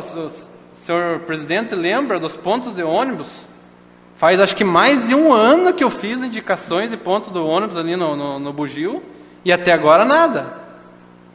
o 0.00 0.28
senhor 0.74 1.20
presidente 1.20 1.72
lembra 1.76 2.18
dos 2.18 2.34
pontos 2.34 2.74
de 2.74 2.82
ônibus? 2.82 3.46
Faz 4.16 4.40
acho 4.40 4.56
que 4.56 4.64
mais 4.64 5.06
de 5.06 5.14
um 5.14 5.32
ano 5.32 5.72
que 5.72 5.84
eu 5.84 5.88
fiz 5.88 6.20
indicações 6.20 6.90
de 6.90 6.96
ponto 6.96 7.30
do 7.30 7.46
ônibus 7.46 7.76
ali 7.76 7.94
no, 7.94 8.16
no, 8.16 8.40
no 8.40 8.52
Bugio 8.52 9.00
e 9.44 9.52
até 9.52 9.72
agora 9.72 10.04
nada. 10.04 10.52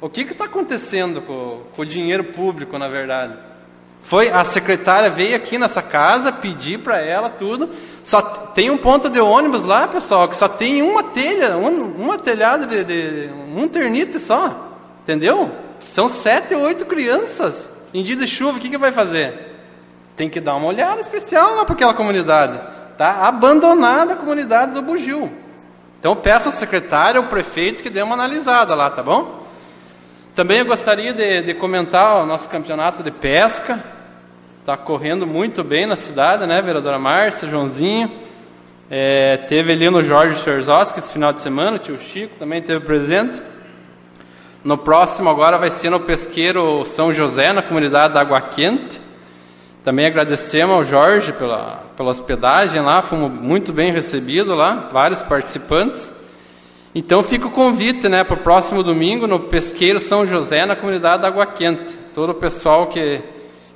O 0.02 0.10
que 0.10 0.24
está 0.24 0.44
acontecendo 0.44 1.22
com, 1.22 1.62
com, 1.74 1.84
o 1.84 1.86
dinheiro 1.86 2.26
público, 2.26 2.78
na 2.78 2.90
verdade? 2.90 3.34
Foi 4.02 4.30
a 4.30 4.44
secretária 4.44 5.10
veio 5.10 5.36
aqui 5.36 5.58
nessa 5.58 5.82
casa 5.82 6.32
pedir 6.32 6.80
para 6.80 7.00
ela 7.00 7.30
tudo. 7.30 7.70
Só 8.04 8.22
tem 8.22 8.70
um 8.70 8.78
ponto 8.78 9.10
de 9.10 9.20
ônibus 9.20 9.64
lá, 9.66 9.88
pessoal, 9.88 10.28
que 10.28 10.36
só 10.36 10.48
tem 10.48 10.82
uma 10.82 11.04
telha, 11.04 11.58
um, 11.58 11.92
uma 11.96 12.18
telhada 12.18 12.66
de, 12.66 12.84
de 12.84 13.30
um 13.56 13.68
ternite 13.68 14.20
só, 14.20 14.74
entendeu? 15.04 15.52
São 15.80 16.10
sete 16.10 16.56
ou 16.56 16.62
oito 16.62 16.86
crianças 16.86 17.72
em 17.94 18.02
dia 18.02 18.16
de 18.16 18.28
chuva. 18.28 18.58
O 18.58 18.62
que, 18.62 18.70
que 18.70 18.78
vai 18.78 18.92
fazer? 18.92 19.58
Tem 20.16 20.30
que 20.30 20.40
dar 20.40 20.56
uma 20.56 20.68
olhada 20.68 21.02
especial 21.02 21.56
lá 21.56 21.66
para 21.66 21.76
aquela 21.76 21.94
comunidade. 21.94 22.60
Tá 22.98 23.28
abandonada 23.28 24.14
a 24.14 24.18
comunidade 24.18 24.74
do 24.74 24.82
Bugio. 24.82 25.32
Então 26.00 26.16
peço 26.16 26.48
ao 26.48 26.52
secretário, 26.52 27.22
ao 27.22 27.28
prefeito 27.28 27.84
que 27.84 27.90
dê 27.90 28.02
uma 28.02 28.16
analisada 28.16 28.74
lá, 28.74 28.90
tá 28.90 29.04
bom? 29.04 29.44
Também 30.40 30.60
eu 30.60 30.66
gostaria 30.66 31.14
de, 31.14 31.42
de 31.42 31.54
comentar 31.54 32.24
o 32.24 32.26
nosso 32.26 32.48
campeonato 32.48 33.04
de 33.04 33.12
pesca. 33.12 33.78
Está 34.62 34.78
correndo 34.78 35.28
muito 35.28 35.66
bem 35.66 35.86
na 35.86 35.98
cidade, 35.98 36.46
né, 36.46 36.62
vereadora 36.62 36.98
Márcia, 36.98 37.46
Joãozinho. 37.46 38.10
É, 38.90 39.36
teve 39.36 39.74
ali 39.74 39.90
no 39.90 40.02
Jorge 40.02 40.38
Scherzowski 40.38 41.00
esse 41.00 41.12
final 41.12 41.34
de 41.34 41.42
semana, 41.42 41.76
o 41.76 41.80
tio 41.80 42.00
Chico 42.00 42.36
também 42.40 42.62
teve 42.62 42.80
presente. 42.86 43.42
No 44.64 44.78
próximo 44.78 45.30
agora 45.30 45.58
vai 45.58 45.70
ser 45.70 45.90
no 45.90 46.00
Pesqueiro 46.00 46.86
São 46.86 47.12
José, 47.12 47.52
na 47.52 47.62
comunidade 47.62 48.14
da 48.14 48.22
Água 48.22 48.40
Quente. 48.40 49.02
Também 49.84 50.06
agradecemos 50.06 50.74
ao 50.74 50.86
Jorge 50.86 51.34
pela, 51.34 51.84
pela 51.98 52.12
hospedagem 52.12 52.82
lá, 52.82 53.02
fomos 53.02 53.30
muito 53.30 53.74
bem 53.74 53.92
recebidos 53.92 54.56
lá, 54.56 54.88
vários 54.90 55.22
participantes. 55.22 56.14
Então 56.94 57.22
fica 57.22 57.46
o 57.46 57.52
convite 57.52 58.10
né, 58.10 58.24
para 58.24 58.34
o 58.34 58.38
próximo 58.38 58.82
domingo 58.82 59.28
no 59.28 59.40
Pesqueiro 59.40 60.00
São 60.00 60.26
José, 60.26 60.66
na 60.66 60.76
comunidade 60.76 61.22
da 61.22 61.28
Água 61.28 61.46
Quente. 61.46 61.96
Todo 62.16 62.32
o 62.32 62.36
pessoal 62.36 62.88
que, 62.88 63.22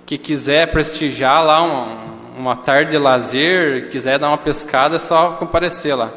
que 0.03 0.17
quiser 0.17 0.72
prestigiar 0.72 1.46
lá 1.46 1.62
uma, 1.62 1.98
uma 2.36 2.55
tarde 2.55 2.89
de 2.89 2.98
lazer, 2.98 3.89
quiser 3.89 4.17
dar 4.17 4.29
uma 4.29 4.38
pescada, 4.39 4.96
é 4.96 5.00
só 5.00 5.34
comparecer 5.34 5.96
lá. 5.96 6.12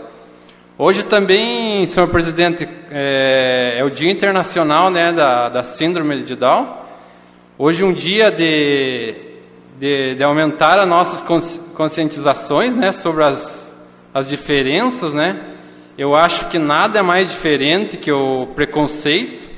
Hoje 0.79 1.05
também, 1.05 1.87
senhor 1.87 2.09
presidente, 2.09 2.67
é, 2.91 3.76
é 3.76 3.85
o 3.85 3.91
Dia 3.91 4.11
Internacional 4.11 4.91
né, 4.91 5.12
da, 5.12 5.50
da 5.50 5.62
Síndrome 5.62 6.23
de 6.23 6.35
Down. 6.35 6.79
Hoje 7.59 7.85
um 7.85 7.93
dia 7.93 8.31
de, 8.31 9.15
de, 9.79 10.15
de 10.15 10.25
aumentar 10.25 10.79
as 10.79 10.88
nossas 10.88 11.23
conscientizações 11.75 12.75
né, 12.75 12.91
sobre 12.91 13.23
as, 13.23 13.75
as 14.15 14.26
diferenças, 14.26 15.12
né? 15.12 15.56
Eu 15.99 16.15
acho 16.15 16.50
que 16.50 16.59
nada 16.59 16.99
é 16.99 17.03
mais 17.03 17.31
diferente 17.31 17.97
que 17.97 18.12
o 18.12 18.49
preconceito 18.55 19.49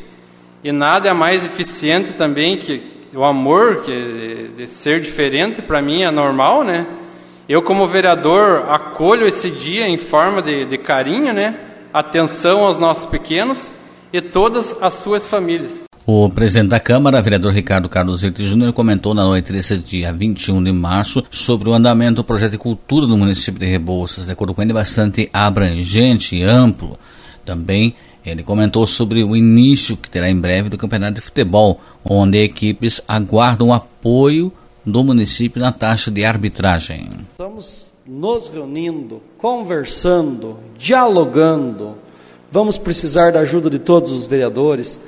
e 0.63 0.71
nada 0.71 1.09
é 1.09 1.13
mais 1.13 1.45
eficiente 1.45 2.13
também 2.13 2.57
que 2.57 2.81
o 3.13 3.25
amor, 3.25 3.81
que 3.83 4.51
de, 4.57 4.69
ser 4.69 5.01
diferente 5.01 5.61
para 5.61 5.83
mim 5.83 6.03
é 6.03 6.11
normal, 6.13 6.63
né? 6.63 6.87
Eu 7.49 7.61
como 7.61 7.87
vereador 7.89 8.67
acolho 8.69 9.27
esse 9.27 9.51
dia 9.51 9.89
em 9.89 9.97
forma 9.97 10.41
de, 10.41 10.65
de 10.65 10.79
carinho, 10.79 11.33
né? 11.33 11.57
Atenção 11.93 12.65
aos 12.65 12.79
nossos 12.79 13.07
pequenos 13.07 13.73
e 14.13 14.21
todas 14.21 14.77
as 14.81 14.95
suas 14.95 15.27
famílias. 15.27 15.88
O 16.11 16.31
presidente 16.31 16.71
da 16.71 16.81
Câmara, 16.81 17.21
vereador 17.21 17.53
Ricardo 17.53 17.87
Carlos 17.87 18.23
Verde 18.23 18.43
Júnior, 18.43 18.73
comentou 18.73 19.13
na 19.13 19.25
noite 19.25 19.53
desse 19.53 19.77
dia 19.77 20.11
21 20.11 20.65
de 20.65 20.73
março 20.73 21.23
sobre 21.31 21.69
o 21.69 21.75
andamento 21.75 22.15
do 22.15 22.25
projeto 22.25 22.53
de 22.53 22.57
cultura 22.57 23.07
do 23.07 23.15
município 23.15 23.61
de 23.61 23.67
Rebouças. 23.67 24.25
De 24.25 24.33
acordo 24.33 24.55
com 24.55 24.63
ele, 24.63 24.73
bastante 24.73 25.29
abrangente 25.35 26.35
e 26.35 26.43
amplo. 26.43 26.99
Também 27.45 27.95
ele 28.25 28.43
comentou 28.43 28.87
sobre 28.87 29.23
o 29.23 29.37
início 29.37 29.99
que 29.99 30.09
terá 30.09 30.31
em 30.31 30.41
breve 30.41 30.71
do 30.71 30.79
campeonato 30.79 31.17
de 31.17 31.21
futebol, 31.21 31.79
onde 32.03 32.39
equipes 32.39 33.03
aguardam 33.07 33.71
apoio 33.71 34.51
do 34.87 35.05
município 35.05 35.61
na 35.61 35.73
taxa 35.73 36.11
de 36.11 36.25
arbitragem. 36.25 37.07
Estamos 37.33 37.93
nos 38.07 38.49
reunindo, 38.49 39.21
conversando, 39.37 40.57
dialogando. 40.79 41.97
Vamos 42.51 42.79
precisar 42.79 43.31
da 43.31 43.41
ajuda 43.41 43.69
de 43.69 43.79
todos 43.79 44.11
os 44.11 44.27
vereadores 44.27 44.99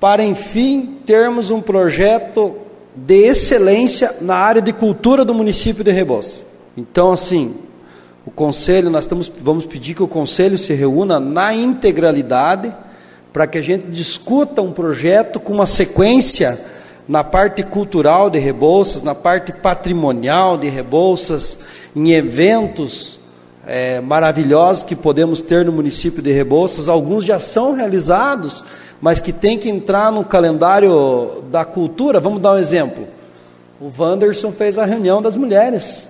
para 0.00 0.24
enfim 0.24 0.98
termos 1.04 1.50
um 1.50 1.60
projeto 1.60 2.56
de 2.94 3.26
excelência 3.26 4.16
na 4.20 4.36
área 4.36 4.62
de 4.62 4.72
cultura 4.72 5.24
do 5.24 5.34
município 5.34 5.84
de 5.84 5.90
Rebos. 5.90 6.44
Então, 6.76 7.12
assim, 7.12 7.54
o 8.24 8.30
conselho, 8.30 8.90
nós 8.90 9.04
estamos, 9.04 9.30
vamos 9.40 9.66
pedir 9.66 9.94
que 9.94 10.02
o 10.02 10.08
conselho 10.08 10.58
se 10.58 10.72
reúna 10.72 11.20
na 11.20 11.54
integralidade 11.54 12.74
para 13.32 13.46
que 13.46 13.58
a 13.58 13.62
gente 13.62 13.86
discuta 13.86 14.62
um 14.62 14.72
projeto 14.72 15.38
com 15.38 15.52
uma 15.52 15.66
sequência 15.66 16.58
na 17.06 17.22
parte 17.22 17.62
cultural 17.62 18.28
de 18.28 18.38
Rebouças, 18.38 19.02
na 19.02 19.14
parte 19.14 19.52
patrimonial 19.52 20.56
de 20.56 20.68
Rebouças, 20.68 21.58
em 21.94 22.12
eventos 22.12 23.18
é, 23.66 24.00
maravilhosos 24.00 24.82
que 24.82 24.94
podemos 24.94 25.40
ter 25.40 25.64
no 25.64 25.72
município 25.72 26.22
de 26.22 26.32
Rebouças. 26.32 26.88
Alguns 26.88 27.24
já 27.24 27.40
são 27.40 27.74
realizados 27.74 28.62
mas 29.00 29.20
que 29.20 29.32
tem 29.32 29.58
que 29.58 29.68
entrar 29.68 30.10
no 30.10 30.24
calendário 30.24 31.44
da 31.50 31.64
cultura. 31.64 32.20
Vamos 32.20 32.40
dar 32.40 32.52
um 32.52 32.58
exemplo. 32.58 33.06
O 33.80 33.90
Wanderson 33.96 34.52
fez 34.52 34.78
a 34.78 34.84
reunião 34.84 35.20
das 35.20 35.36
mulheres. 35.36 36.08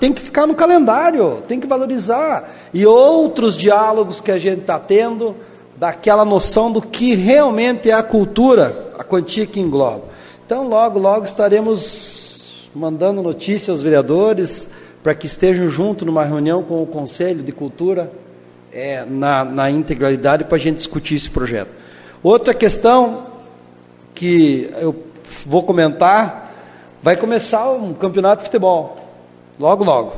Tem 0.00 0.12
que 0.12 0.20
ficar 0.20 0.46
no 0.46 0.54
calendário, 0.54 1.42
tem 1.46 1.60
que 1.60 1.66
valorizar. 1.66 2.52
E 2.74 2.84
outros 2.84 3.56
diálogos 3.56 4.20
que 4.20 4.32
a 4.32 4.38
gente 4.38 4.62
está 4.62 4.78
tendo, 4.78 5.36
daquela 5.76 6.24
noção 6.24 6.72
do 6.72 6.82
que 6.82 7.14
realmente 7.14 7.88
é 7.88 7.94
a 7.94 8.02
cultura, 8.02 8.90
a 8.98 9.04
quantia 9.04 9.46
que 9.46 9.60
engloba. 9.60 10.02
Então, 10.44 10.66
logo, 10.66 10.98
logo 10.98 11.24
estaremos 11.24 12.68
mandando 12.74 13.22
notícias 13.22 13.68
aos 13.68 13.82
vereadores 13.82 14.68
para 15.02 15.14
que 15.14 15.26
estejam 15.26 15.68
junto 15.68 16.04
numa 16.04 16.24
reunião 16.24 16.62
com 16.62 16.82
o 16.82 16.86
Conselho 16.86 17.42
de 17.42 17.52
Cultura 17.52 18.12
é, 18.72 19.04
na, 19.04 19.44
na 19.44 19.70
integralidade 19.70 20.44
para 20.44 20.56
a 20.56 20.60
gente 20.60 20.76
discutir 20.76 21.16
esse 21.16 21.30
projeto. 21.30 21.70
Outra 22.22 22.52
questão 22.52 23.26
que 24.14 24.70
eu 24.78 24.94
vou 25.46 25.62
comentar, 25.62 26.52
vai 27.02 27.16
começar 27.16 27.70
um 27.70 27.94
campeonato 27.94 28.42
de 28.42 28.48
futebol, 28.48 28.96
logo, 29.58 29.84
logo. 29.84 30.12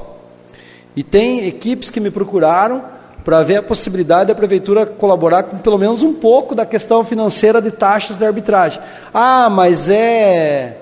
E 0.96 1.02
tem 1.02 1.46
equipes 1.46 1.90
que 1.90 2.00
me 2.00 2.10
procuraram 2.10 2.84
para 3.24 3.42
ver 3.42 3.58
a 3.58 3.62
possibilidade 3.62 4.28
da 4.28 4.34
prefeitura 4.34 4.84
colaborar 4.84 5.44
com 5.44 5.58
pelo 5.58 5.78
menos 5.78 6.02
um 6.02 6.12
pouco 6.12 6.54
da 6.54 6.66
questão 6.66 7.04
financeira 7.04 7.62
de 7.62 7.70
taxas 7.70 8.16
de 8.16 8.26
arbitragem. 8.26 8.80
Ah, 9.14 9.48
mas 9.48 9.88
é 9.88 10.81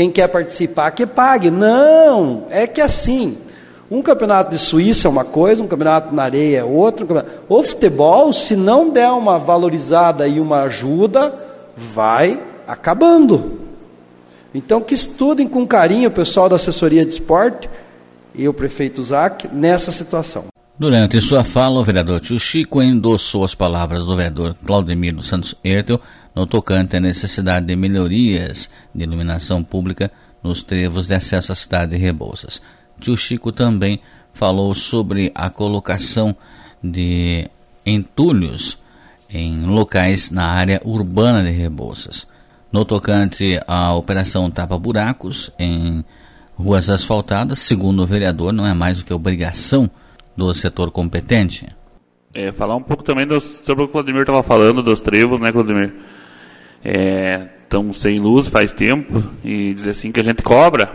quem 0.00 0.10
quer 0.10 0.28
participar 0.28 0.92
que 0.92 1.04
pague. 1.04 1.50
Não, 1.50 2.46
é 2.48 2.66
que 2.66 2.80
assim, 2.80 3.36
um 3.90 4.00
campeonato 4.00 4.50
de 4.50 4.58
Suíça 4.58 5.06
é 5.06 5.10
uma 5.10 5.26
coisa, 5.26 5.62
um 5.62 5.66
campeonato 5.66 6.14
na 6.14 6.22
areia 6.22 6.60
é 6.60 6.64
outro. 6.64 7.06
O 7.46 7.62
futebol, 7.62 8.32
se 8.32 8.56
não 8.56 8.88
der 8.88 9.10
uma 9.10 9.38
valorizada 9.38 10.26
e 10.26 10.40
uma 10.40 10.62
ajuda, 10.62 11.34
vai 11.76 12.40
acabando. 12.66 13.60
Então, 14.54 14.80
que 14.80 14.94
estudem 14.94 15.46
com 15.46 15.66
carinho 15.66 16.08
o 16.08 16.12
pessoal 16.12 16.48
da 16.48 16.56
assessoria 16.56 17.04
de 17.04 17.12
esporte 17.12 17.68
e 18.34 18.48
o 18.48 18.54
prefeito 18.54 19.02
Zac 19.02 19.48
nessa 19.52 19.90
situação. 19.90 20.46
Durante 20.78 21.20
sua 21.20 21.44
fala, 21.44 21.78
o 21.78 21.84
vereador 21.84 22.20
Tio 22.20 22.40
Chico 22.40 22.82
endossou 22.82 23.44
as 23.44 23.54
palavras 23.54 24.06
do 24.06 24.16
vereador 24.16 24.56
Claudemir 24.64 25.14
dos 25.14 25.28
Santos 25.28 25.54
Ertel 25.62 26.00
no 26.34 26.46
tocante 26.46 26.96
à 26.96 27.00
necessidade 27.00 27.66
de 27.66 27.76
melhorias 27.76 28.70
de 28.94 29.02
iluminação 29.04 29.62
pública 29.64 30.10
nos 30.42 30.62
trevos 30.62 31.06
de 31.06 31.14
acesso 31.14 31.52
à 31.52 31.54
cidade 31.54 31.92
de 31.92 31.98
Rebouças. 31.98 32.62
Tio 32.98 33.16
Chico 33.16 33.52
também 33.52 34.00
falou 34.32 34.74
sobre 34.74 35.32
a 35.34 35.50
colocação 35.50 36.34
de 36.82 37.48
entulhos 37.84 38.78
em 39.28 39.64
locais 39.66 40.30
na 40.30 40.46
área 40.46 40.80
urbana 40.84 41.42
de 41.42 41.50
Rebouças. 41.50 42.26
No 42.72 42.84
tocante 42.84 43.60
à 43.66 43.94
operação 43.94 44.50
Tapa 44.50 44.78
Buracos 44.78 45.50
em 45.58 46.04
ruas 46.56 46.88
asfaltadas, 46.88 47.58
segundo 47.58 48.02
o 48.02 48.06
vereador, 48.06 48.52
não 48.52 48.66
é 48.66 48.74
mais 48.74 48.98
do 48.98 49.04
que 49.04 49.12
obrigação 49.12 49.90
do 50.36 50.52
setor 50.54 50.90
competente. 50.90 51.66
é, 52.32 52.52
falar 52.52 52.76
um 52.76 52.82
pouco 52.82 53.02
também 53.02 53.26
sobre 53.40 53.82
o 53.84 53.86
que 53.86 53.90
o 53.90 53.92
Claudemir 53.92 54.22
estava 54.22 54.42
falando 54.42 54.82
dos 54.82 55.00
trevos, 55.00 55.40
né, 55.40 55.50
Claudemir? 55.50 55.92
Estão 56.82 57.90
é, 57.90 57.92
sem 57.92 58.18
luz 58.18 58.48
faz 58.48 58.72
tempo 58.72 59.22
e 59.44 59.74
dizer 59.74 59.90
assim 59.90 60.10
que 60.10 60.20
a 60.20 60.24
gente 60.24 60.42
cobra 60.42 60.92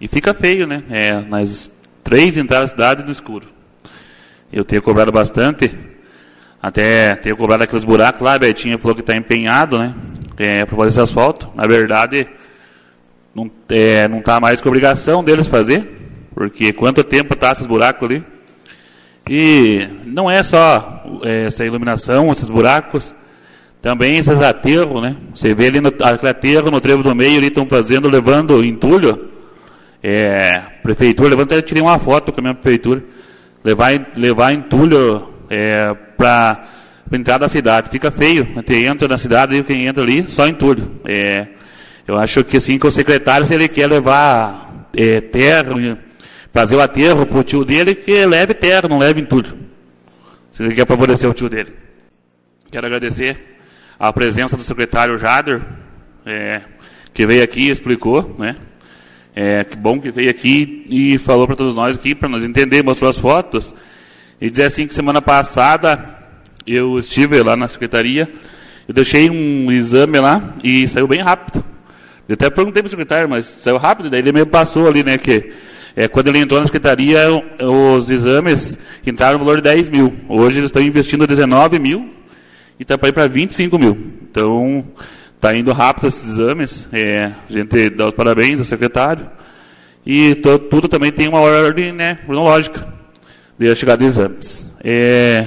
e 0.00 0.08
fica 0.08 0.34
feio, 0.34 0.66
né? 0.66 0.82
É, 0.90 1.20
nas 1.20 1.70
três 2.02 2.36
entradas 2.36 2.70
da 2.70 2.76
cidade 2.76 3.04
no 3.04 3.10
escuro. 3.10 3.46
Eu 4.52 4.64
tenho 4.64 4.82
cobrado 4.82 5.10
bastante, 5.10 5.72
até 6.60 7.14
tenho 7.16 7.36
cobrado 7.36 7.62
aqueles 7.62 7.84
buracos 7.84 8.20
lá, 8.20 8.34
a 8.34 8.38
Betinha 8.38 8.76
falou 8.78 8.94
que 8.94 9.00
está 9.00 9.16
empenhado, 9.16 9.78
né? 9.78 9.94
É, 10.36 10.64
para 10.64 10.76
fazer 10.76 10.88
esse 10.88 11.00
asfalto. 11.00 11.48
Na 11.54 11.66
verdade, 11.66 12.26
não 13.34 13.50
é, 13.68 14.08
não 14.08 14.18
está 14.18 14.40
mais 14.40 14.60
com 14.60 14.68
obrigação 14.68 15.24
deles 15.24 15.46
fazer, 15.46 15.88
porque 16.34 16.72
quanto 16.72 17.02
tempo 17.02 17.34
está 17.34 17.52
esses 17.52 17.66
buracos 17.66 18.08
ali? 18.08 18.24
E 19.28 19.88
não 20.04 20.30
é 20.30 20.42
só 20.42 21.04
é, 21.22 21.44
essa 21.44 21.64
iluminação, 21.64 22.30
esses 22.32 22.50
buracos, 22.50 23.14
também 23.82 24.16
esses 24.16 24.40
aterros, 24.40 25.02
né? 25.02 25.16
Você 25.34 25.52
vê 25.56 25.66
ali 25.66 25.80
no 25.80 25.88
aterro 25.88 26.70
no 26.70 26.80
trevo 26.80 27.02
do 27.02 27.12
meio, 27.16 27.38
ali 27.38 27.48
estão 27.48 27.66
fazendo, 27.66 28.08
levando 28.08 28.64
entulho. 28.64 29.28
É, 30.00 30.62
prefeitura, 30.84 31.30
levanta, 31.30 31.56
eu 31.56 31.62
tirei 31.62 31.82
uma 31.82 31.98
foto 31.98 32.32
com 32.32 32.40
a 32.40 32.42
minha 32.42 32.54
prefeitura. 32.54 33.02
Levar, 33.64 33.90
levar 34.16 34.52
entulho 34.52 35.28
é, 35.50 35.94
para 36.16 36.68
entrar 37.10 37.38
da 37.38 37.48
cidade. 37.48 37.90
Fica 37.90 38.12
feio. 38.12 38.46
Você 38.54 38.86
entra 38.86 39.08
na 39.08 39.18
cidade 39.18 39.56
e 39.56 39.64
quem 39.64 39.88
entra 39.88 40.04
ali, 40.04 40.28
só 40.28 40.46
entulho. 40.46 40.88
É, 41.04 41.48
eu 42.06 42.16
acho 42.16 42.44
que 42.44 42.58
assim, 42.58 42.78
que 42.78 42.86
o 42.86 42.90
secretário, 42.90 43.46
se 43.48 43.54
ele 43.54 43.66
quer 43.66 43.88
levar 43.88 44.88
é, 44.96 45.20
terra, 45.20 45.98
fazer 46.52 46.76
o 46.76 46.80
aterro 46.80 47.26
para 47.26 47.38
o 47.38 47.42
tio 47.42 47.64
dele, 47.64 47.96
que 47.96 48.24
leve 48.26 48.54
terra, 48.54 48.88
não 48.88 48.98
leve 48.98 49.20
entulho. 49.20 49.56
Se 50.52 50.62
ele 50.62 50.72
quer 50.72 50.86
favorecer 50.86 51.28
o 51.28 51.34
tio 51.34 51.48
dele. 51.48 51.72
Quero 52.70 52.86
agradecer 52.86 53.51
a 54.02 54.12
presença 54.12 54.56
do 54.56 54.64
secretário 54.64 55.16
Jader, 55.16 55.62
é, 56.26 56.62
que 57.14 57.24
veio 57.24 57.44
aqui 57.44 57.68
e 57.68 57.70
explicou, 57.70 58.34
né? 58.36 58.56
É, 59.32 59.62
que 59.62 59.76
bom 59.76 60.00
que 60.00 60.10
veio 60.10 60.28
aqui 60.28 60.84
e 60.90 61.18
falou 61.18 61.46
para 61.46 61.54
todos 61.54 61.76
nós 61.76 61.96
aqui, 61.96 62.12
para 62.12 62.28
nós 62.28 62.44
entender, 62.44 62.82
mostrou 62.82 63.08
as 63.08 63.16
fotos. 63.16 63.72
E 64.40 64.50
dizer 64.50 64.64
assim 64.64 64.88
que 64.88 64.92
semana 64.92 65.22
passada 65.22 66.18
eu 66.66 66.98
estive 66.98 67.40
lá 67.44 67.56
na 67.56 67.68
secretaria, 67.68 68.28
eu 68.88 68.92
deixei 68.92 69.30
um 69.30 69.70
exame 69.70 70.18
lá 70.18 70.52
e 70.64 70.88
saiu 70.88 71.06
bem 71.06 71.20
rápido. 71.20 71.64
Eu 72.28 72.34
até 72.34 72.50
perguntei 72.50 72.82
para 72.82 72.88
o 72.88 72.90
secretário, 72.90 73.28
mas 73.28 73.46
saiu 73.46 73.76
rápido, 73.76 74.10
daí 74.10 74.18
ele 74.18 74.32
me 74.32 74.44
passou 74.44 74.88
ali, 74.88 75.04
né, 75.04 75.16
que 75.16 75.52
é, 75.94 76.08
quando 76.08 76.26
ele 76.26 76.40
entrou 76.40 76.58
na 76.58 76.66
secretaria, 76.66 77.20
os 77.60 78.10
exames 78.10 78.76
entraram 79.06 79.38
no 79.38 79.44
valor 79.44 79.58
de 79.58 79.62
10 79.62 79.90
mil. 79.90 80.12
Hoje 80.28 80.58
eles 80.58 80.70
estão 80.70 80.82
investindo 80.82 81.24
19 81.24 81.78
mil 81.78 82.21
e 82.82 82.84
está 82.84 82.98
para 82.98 83.10
ir 83.10 83.12
para 83.12 83.28
25 83.28 83.78
mil. 83.78 83.96
Então, 84.28 84.84
está 85.36 85.54
indo 85.54 85.72
rápido 85.72 86.08
esses 86.08 86.32
exames. 86.32 86.84
É, 86.92 87.30
a 87.48 87.52
gente 87.52 87.90
dá 87.90 88.08
os 88.08 88.14
parabéns 88.14 88.58
ao 88.58 88.64
secretário. 88.64 89.30
E 90.04 90.34
tudo 90.68 90.88
também 90.88 91.12
tem 91.12 91.28
uma 91.28 91.38
ordem 91.38 91.92
né, 91.92 92.18
cronológica 92.26 92.84
de 93.56 93.72
chegada 93.76 93.98
de 93.98 94.06
exames. 94.06 94.68
É, 94.82 95.46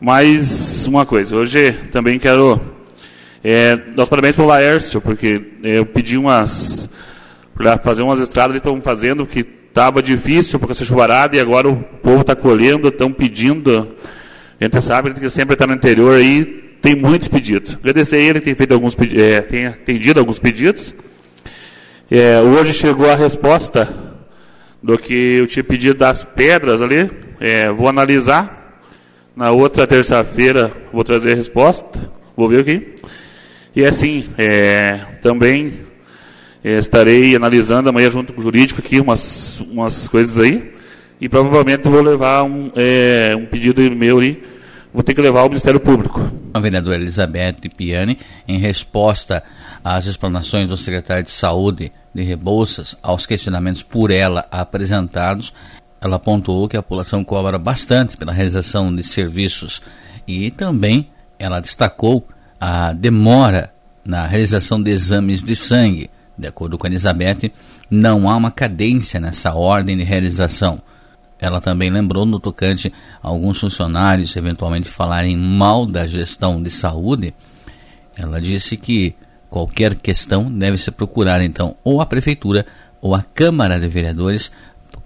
mais 0.00 0.86
uma 0.86 1.04
coisa, 1.04 1.36
hoje 1.36 1.72
também 1.92 2.18
quero 2.18 2.58
é, 3.44 3.76
dar 3.76 4.04
os 4.04 4.08
parabéns 4.08 4.34
para 4.34 4.44
o 4.44 4.48
Laércio, 4.48 5.02
porque 5.02 5.42
eu 5.62 5.84
pedi 5.84 6.16
umas 6.16 6.88
para 7.54 7.76
fazer 7.76 8.00
umas 8.00 8.20
estradas, 8.20 8.52
eles 8.52 8.60
estão 8.60 8.80
fazendo 8.80 9.26
que 9.26 9.40
estava 9.68 10.02
difícil 10.02 10.58
porque 10.58 10.72
essa 10.72 10.82
chuvarada 10.82 11.36
e 11.36 11.40
agora 11.40 11.68
o 11.68 11.76
povo 11.76 12.22
está 12.22 12.34
colhendo, 12.34 12.88
estão 12.88 13.12
pedindo. 13.12 13.94
A 14.60 14.64
gente 14.64 14.80
sabe 14.80 15.12
que 15.14 15.28
sempre 15.28 15.54
está 15.54 15.66
no 15.66 15.74
interior 15.74 16.16
aí, 16.16 16.44
tem 16.82 16.96
muitos 16.96 17.28
pedidos. 17.28 17.74
Agradecer 17.74 18.16
a 18.16 18.20
ele, 18.20 18.40
tem 18.40 18.54
feito 18.54 18.74
alguns 18.74 18.96
é, 19.16 19.40
tem 19.40 19.66
atendido 19.66 20.18
alguns 20.18 20.38
pedidos. 20.38 20.94
É, 22.10 22.40
hoje 22.40 22.74
chegou 22.74 23.10
a 23.10 23.14
resposta 23.14 23.88
do 24.82 24.98
que 24.98 25.14
eu 25.38 25.46
tinha 25.46 25.62
pedido 25.64 25.98
das 25.98 26.24
pedras 26.24 26.82
ali. 26.82 27.10
É, 27.40 27.70
vou 27.70 27.88
analisar. 27.88 28.60
Na 29.34 29.50
outra 29.50 29.86
terça-feira 29.86 30.70
vou 30.92 31.02
trazer 31.04 31.32
a 31.32 31.36
resposta. 31.36 32.10
Vou 32.36 32.48
ver 32.48 32.60
aqui. 32.60 32.94
E 33.74 33.84
assim, 33.84 34.26
é, 34.36 35.00
também 35.22 35.72
é, 36.62 36.76
estarei 36.76 37.34
analisando 37.34 37.88
amanhã 37.88 38.10
junto 38.10 38.32
com 38.32 38.40
o 38.40 38.44
jurídico 38.44 38.80
aqui 38.80 39.00
umas, 39.00 39.60
umas 39.60 40.08
coisas 40.08 40.38
aí. 40.38 40.72
E 41.20 41.28
provavelmente 41.28 41.88
vou 41.88 42.02
levar 42.02 42.42
um, 42.42 42.70
é, 42.74 43.34
um 43.36 43.46
pedido 43.46 43.80
meu 43.94 44.18
ali. 44.18 44.42
Vou 44.92 45.02
ter 45.02 45.14
que 45.14 45.20
levar 45.20 45.40
ao 45.40 45.48
Ministério 45.48 45.80
Público. 45.80 46.20
A 46.52 46.60
vereadora 46.60 46.96
Elizabeth 46.96 47.68
Piani, 47.76 48.18
em 48.46 48.58
resposta 48.58 49.42
às 49.82 50.06
explanações 50.06 50.68
do 50.68 50.76
secretário 50.76 51.24
de 51.24 51.30
Saúde 51.30 51.90
de 52.14 52.22
Rebouças, 52.22 52.96
aos 53.02 53.24
questionamentos 53.24 53.82
por 53.82 54.10
ela 54.10 54.46
apresentados, 54.50 55.54
ela 56.00 56.16
apontou 56.16 56.68
que 56.68 56.76
a 56.76 56.82
população 56.82 57.24
cobra 57.24 57.58
bastante 57.58 58.16
pela 58.16 58.32
realização 58.32 58.94
de 58.94 59.02
serviços 59.02 59.80
e 60.28 60.50
também 60.50 61.08
ela 61.38 61.60
destacou 61.60 62.28
a 62.60 62.92
demora 62.92 63.72
na 64.04 64.26
realização 64.26 64.82
de 64.82 64.90
exames 64.90 65.42
de 65.42 65.56
sangue 65.56 66.10
de 66.36 66.48
acordo 66.48 66.78
com 66.78 66.86
a 66.86 66.90
Elizabeth, 66.90 67.52
não 67.90 68.28
há 68.28 68.36
uma 68.36 68.50
cadência 68.50 69.20
nessa 69.20 69.54
ordem 69.54 69.96
de 69.96 70.02
realização. 70.02 70.82
Ela 71.42 71.60
também 71.60 71.90
lembrou 71.90 72.24
no 72.24 72.38
tocante 72.38 72.92
a 73.20 73.26
alguns 73.26 73.58
funcionários 73.58 74.36
eventualmente 74.36 74.88
falarem 74.88 75.36
mal 75.36 75.84
da 75.84 76.06
gestão 76.06 76.62
de 76.62 76.70
saúde. 76.70 77.34
Ela 78.16 78.40
disse 78.40 78.76
que 78.76 79.16
qualquer 79.50 79.96
questão 79.96 80.50
deve 80.50 80.78
se 80.78 80.92
procurar 80.92 81.42
então 81.42 81.74
ou 81.82 82.00
a 82.00 82.06
prefeitura 82.06 82.64
ou 83.00 83.12
a 83.12 83.22
Câmara 83.22 83.80
de 83.80 83.88
Vereadores 83.88 84.52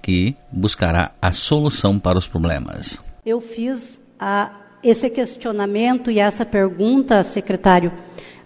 que 0.03 0.37
buscará 0.53 1.12
a 1.20 1.33
solução 1.33 1.99
para 1.99 2.18
os 2.18 2.29
problemas. 2.29 3.01
Eu 3.25 3.40
fiz 3.40 3.99
a, 4.20 4.53
esse 4.83 5.09
questionamento 5.09 6.11
e 6.11 6.18
essa 6.18 6.44
pergunta, 6.44 7.25
secretário, 7.25 7.90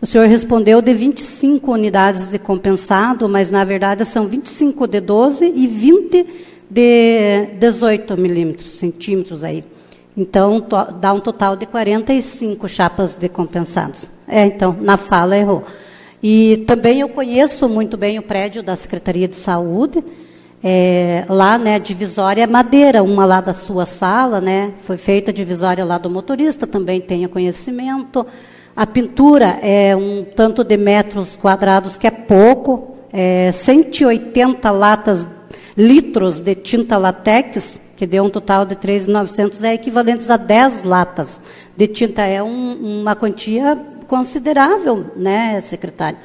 o 0.00 0.06
senhor 0.06 0.26
respondeu 0.28 0.80
de 0.80 0.94
25 0.94 1.72
unidades 1.72 2.28
de 2.28 2.38
compensado, 2.38 3.28
mas 3.28 3.50
na 3.50 3.64
verdade 3.64 4.06
são 4.06 4.26
25 4.26 4.86
de 4.86 5.00
12 5.00 5.52
e 5.54 5.66
20 5.66 6.49
de 6.70 7.46
18 7.58 8.16
milímetros, 8.16 8.72
centímetros 8.74 9.42
aí. 9.42 9.64
Então 10.16 10.64
dá 11.00 11.12
um 11.12 11.20
total 11.20 11.56
de 11.56 11.66
45 11.66 12.68
chapas 12.68 13.14
de 13.14 13.28
compensados. 13.28 14.10
É, 14.28 14.44
então, 14.44 14.76
na 14.80 14.96
fala 14.96 15.36
errou. 15.36 15.64
E 16.22 16.58
também 16.66 17.00
eu 17.00 17.08
conheço 17.08 17.68
muito 17.68 17.96
bem 17.96 18.18
o 18.18 18.22
prédio 18.22 18.62
da 18.62 18.76
Secretaria 18.76 19.26
de 19.26 19.36
Saúde. 19.36 20.04
É, 20.62 21.24
lá, 21.26 21.56
né, 21.56 21.78
divisória 21.78 22.46
madeira, 22.46 23.02
uma 23.02 23.24
lá 23.24 23.40
da 23.40 23.54
sua 23.54 23.86
sala, 23.86 24.42
né, 24.42 24.72
foi 24.82 24.98
feita 24.98 25.32
divisória 25.32 25.82
lá 25.86 25.96
do 25.96 26.10
motorista, 26.10 26.66
também 26.66 27.00
tenha 27.00 27.30
conhecimento. 27.30 28.26
A 28.76 28.86
pintura 28.86 29.58
é 29.62 29.96
um 29.96 30.22
tanto 30.22 30.62
de 30.62 30.76
metros 30.76 31.34
quadrados 31.34 31.96
que 31.96 32.06
é 32.06 32.10
pouco, 32.10 32.94
é 33.10 33.50
180 33.50 34.70
latas, 34.70 35.26
litros 35.76 36.40
de 36.40 36.54
tinta 36.54 36.96
latex, 36.98 37.80
que 37.96 38.06
deu 38.06 38.24
um 38.24 38.30
total 38.30 38.64
de 38.64 38.76
3.900, 38.76 39.62
é 39.62 39.74
equivalentes 39.74 40.30
a 40.30 40.36
10 40.36 40.82
latas 40.84 41.40
de 41.76 41.86
tinta. 41.86 42.22
É 42.22 42.42
um, 42.42 43.00
uma 43.00 43.14
quantia 43.14 43.78
considerável, 44.06 45.12
né, 45.16 45.60
secretário? 45.60 46.18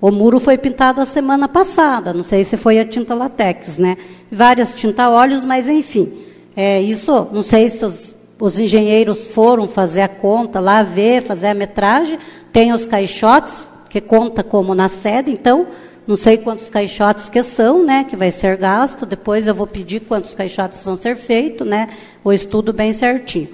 O 0.00 0.10
muro 0.10 0.40
foi 0.40 0.56
pintado 0.56 1.00
a 1.00 1.06
semana 1.06 1.46
passada, 1.46 2.14
não 2.14 2.24
sei 2.24 2.42
se 2.44 2.56
foi 2.56 2.78
a 2.78 2.86
tinta 2.86 3.14
latex, 3.14 3.76
né? 3.76 3.98
Várias 4.32 4.72
tinta 4.72 5.10
óleos, 5.10 5.44
mas 5.44 5.68
enfim, 5.68 6.12
é 6.56 6.80
isso. 6.80 7.28
Não 7.32 7.42
sei 7.42 7.68
se 7.68 7.84
os 7.84 8.14
os 8.40 8.58
engenheiros 8.58 9.26
foram 9.26 9.68
fazer 9.68 10.00
a 10.00 10.08
conta 10.08 10.58
lá, 10.58 10.82
ver, 10.82 11.22
fazer 11.22 11.48
a 11.48 11.54
metragem, 11.54 12.18
tem 12.50 12.72
os 12.72 12.86
caixotes, 12.86 13.68
que 13.88 14.00
conta 14.00 14.42
como 14.42 14.74
na 14.74 14.88
sede, 14.88 15.30
então, 15.30 15.66
não 16.06 16.16
sei 16.16 16.38
quantos 16.38 16.68
caixotes 16.68 17.28
que 17.28 17.42
são, 17.42 17.84
né, 17.84 18.04
que 18.04 18.16
vai 18.16 18.30
ser 18.30 18.56
gasto, 18.56 19.06
depois 19.06 19.46
eu 19.46 19.54
vou 19.54 19.66
pedir 19.66 20.00
quantos 20.00 20.34
caixotes 20.34 20.82
vão 20.82 20.96
ser 20.96 21.16
feitos, 21.16 21.66
né, 21.66 21.88
o 22.24 22.32
estudo 22.32 22.72
bem 22.72 22.92
certinho. 22.92 23.48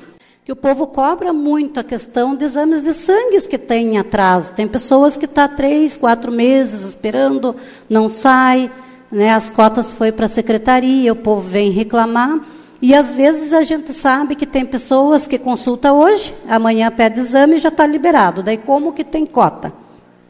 Que 0.44 0.52
o 0.52 0.56
povo 0.56 0.86
cobra 0.86 1.32
muito 1.32 1.80
a 1.80 1.84
questão 1.84 2.36
de 2.36 2.44
exames 2.44 2.80
de 2.80 2.94
sangue 2.94 3.40
que 3.48 3.58
tem 3.58 3.94
em 3.94 3.98
atraso. 3.98 4.52
Tem 4.52 4.68
pessoas 4.68 5.16
que 5.16 5.24
estão 5.24 5.48
tá 5.48 5.52
três, 5.52 5.96
quatro 5.96 6.30
meses 6.30 6.82
esperando, 6.82 7.56
não 7.90 8.08
sai, 8.08 8.70
né, 9.10 9.30
as 9.30 9.50
cotas 9.50 9.90
foi 9.90 10.12
para 10.12 10.26
a 10.26 10.28
secretaria, 10.28 11.12
o 11.12 11.16
povo 11.16 11.42
vem 11.42 11.70
reclamar, 11.70 12.40
e 12.80 12.94
às 12.94 13.12
vezes 13.12 13.52
a 13.52 13.62
gente 13.62 13.92
sabe 13.92 14.36
que 14.36 14.46
tem 14.46 14.64
pessoas 14.64 15.26
que 15.26 15.38
consulta 15.38 15.92
hoje, 15.92 16.34
amanhã 16.48 16.90
pede 16.90 17.20
exame 17.20 17.56
e 17.56 17.58
já 17.58 17.70
está 17.70 17.86
liberado. 17.86 18.42
Daí 18.42 18.58
como 18.58 18.92
que 18.92 19.02
tem 19.02 19.24
cota, 19.26 19.72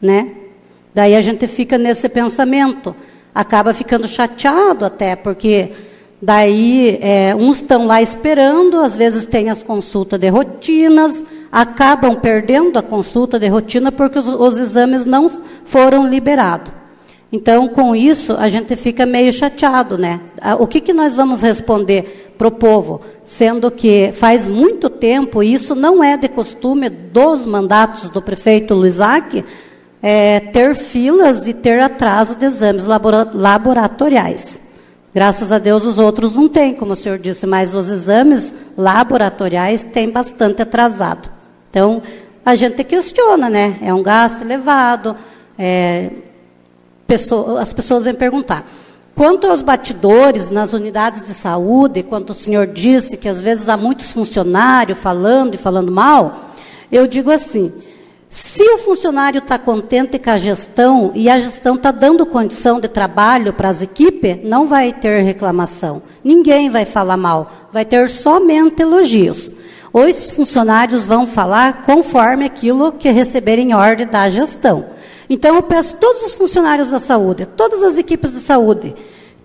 né? 0.01 0.46
Daí 0.93 1.15
a 1.15 1.21
gente 1.21 1.47
fica 1.47 1.77
nesse 1.77 2.09
pensamento, 2.09 2.95
acaba 3.33 3.73
ficando 3.73 4.07
chateado 4.07 4.85
até 4.85 5.15
porque 5.15 5.71
Daí, 6.19 6.97
é, 6.99 7.35
uns 7.35 7.57
estão 7.57 7.85
lá 7.85 8.01
esperando, 8.01 8.79
às 8.79 8.95
vezes 8.95 9.27
tem 9.27 9.51
as 9.51 9.61
consultas 9.61 10.19
de 10.19 10.27
rotinas, 10.29 11.23
acabam 11.51 12.15
perdendo 12.15 12.79
a 12.79 12.81
consulta 12.81 13.39
de 13.39 13.47
rotina 13.47 13.91
porque 13.91 14.17
os, 14.17 14.27
os 14.27 14.57
exames 14.57 15.05
não 15.05 15.29
foram 15.63 16.07
liberados. 16.07 16.73
Então, 17.31 17.67
com 17.67 17.95
isso, 17.95 18.35
a 18.37 18.49
gente 18.49 18.75
fica 18.75 19.05
meio 19.05 19.31
chateado, 19.31 19.97
né? 19.97 20.19
O 20.59 20.65
que, 20.65 20.79
que 20.79 20.93
nós 20.93 21.13
vamos 21.13 21.41
responder 21.41 22.33
para 22.37 22.47
o 22.47 22.51
povo? 22.51 23.01
Sendo 23.23 23.69
que 23.69 24.11
faz 24.13 24.47
muito 24.47 24.89
tempo, 24.89 25.43
e 25.43 25.53
isso 25.53 25.75
não 25.75 26.01
é 26.01 26.15
de 26.15 26.29
costume 26.29 26.89
dos 26.89 27.45
mandatos 27.45 28.09
do 28.09 28.21
prefeito 28.21 28.73
Luizac, 28.73 29.43
é, 30.01 30.39
ter 30.39 30.75
filas 30.75 31.47
e 31.47 31.53
ter 31.53 31.79
atraso 31.79 32.35
de 32.35 32.45
exames 32.45 32.85
laboratoriais. 32.85 34.61
Graças 35.13 35.51
a 35.51 35.57
Deus 35.57 35.83
os 35.83 35.97
outros 35.97 36.33
não 36.33 36.47
têm, 36.47 36.73
como 36.73 36.93
o 36.93 36.95
senhor 36.95 37.17
disse, 37.17 37.47
mas 37.47 37.73
os 37.73 37.89
exames 37.89 38.53
laboratoriais 38.77 39.83
têm 39.83 40.09
bastante 40.09 40.61
atrasado. 40.61 41.31
Então, 41.69 42.03
a 42.45 42.55
gente 42.55 42.83
questiona, 42.83 43.49
né? 43.49 43.77
É 43.81 43.93
um 43.93 44.03
gasto 44.03 44.41
elevado, 44.41 45.15
é, 45.57 46.11
pessoa, 47.07 47.61
as 47.61 47.73
pessoas 47.73 48.03
vêm 48.03 48.13
perguntar. 48.13 48.65
Quanto 49.15 49.47
aos 49.47 49.63
batidores 49.63 50.51
nas 50.51 50.73
unidades 50.73 51.25
de 51.25 51.33
saúde, 51.33 52.03
quando 52.03 52.29
o 52.29 52.35
senhor 52.35 52.67
disse 52.67 53.17
que 53.17 53.27
às 53.27 53.41
vezes 53.41 53.67
há 53.67 53.75
muitos 53.75 54.11
funcionários 54.11 54.99
falando 54.99 55.55
e 55.55 55.57
falando 55.57 55.91
mal, 55.91 56.51
eu 56.91 57.07
digo 57.07 57.31
assim: 57.31 57.73
se 58.29 58.61
o 58.61 58.77
funcionário 58.77 59.39
está 59.39 59.57
contente 59.57 60.19
com 60.19 60.29
a 60.29 60.37
gestão 60.37 61.11
e 61.15 61.29
a 61.29 61.39
gestão 61.39 61.75
está 61.75 61.91
dando 61.91 62.25
condição 62.25 62.79
de 62.79 62.87
trabalho 62.87 63.53
para 63.53 63.69
as 63.69 63.81
equipes, 63.81 64.39
não 64.43 64.67
vai 64.67 64.91
ter 64.91 65.21
reclamação. 65.21 66.01
Ninguém 66.23 66.69
vai 66.69 66.83
falar 66.83 67.17
mal, 67.17 67.51
vai 67.71 67.85
ter 67.85 68.09
somente 68.09 68.81
elogios. 68.81 69.51
Os 69.93 70.31
funcionários 70.31 71.05
vão 71.05 71.25
falar 71.25 71.83
conforme 71.83 72.45
aquilo 72.45 72.91
que 72.91 73.09
receberem 73.09 73.73
ordem 73.73 74.05
da 74.05 74.29
gestão. 74.29 74.85
Então, 75.29 75.55
eu 75.55 75.63
peço 75.63 75.95
todos 75.95 76.23
os 76.23 76.35
funcionários 76.35 76.91
da 76.91 76.99
saúde, 76.99 77.45
todas 77.45 77.81
as 77.81 77.97
equipes 77.97 78.31
de 78.31 78.39
saúde, 78.39 78.93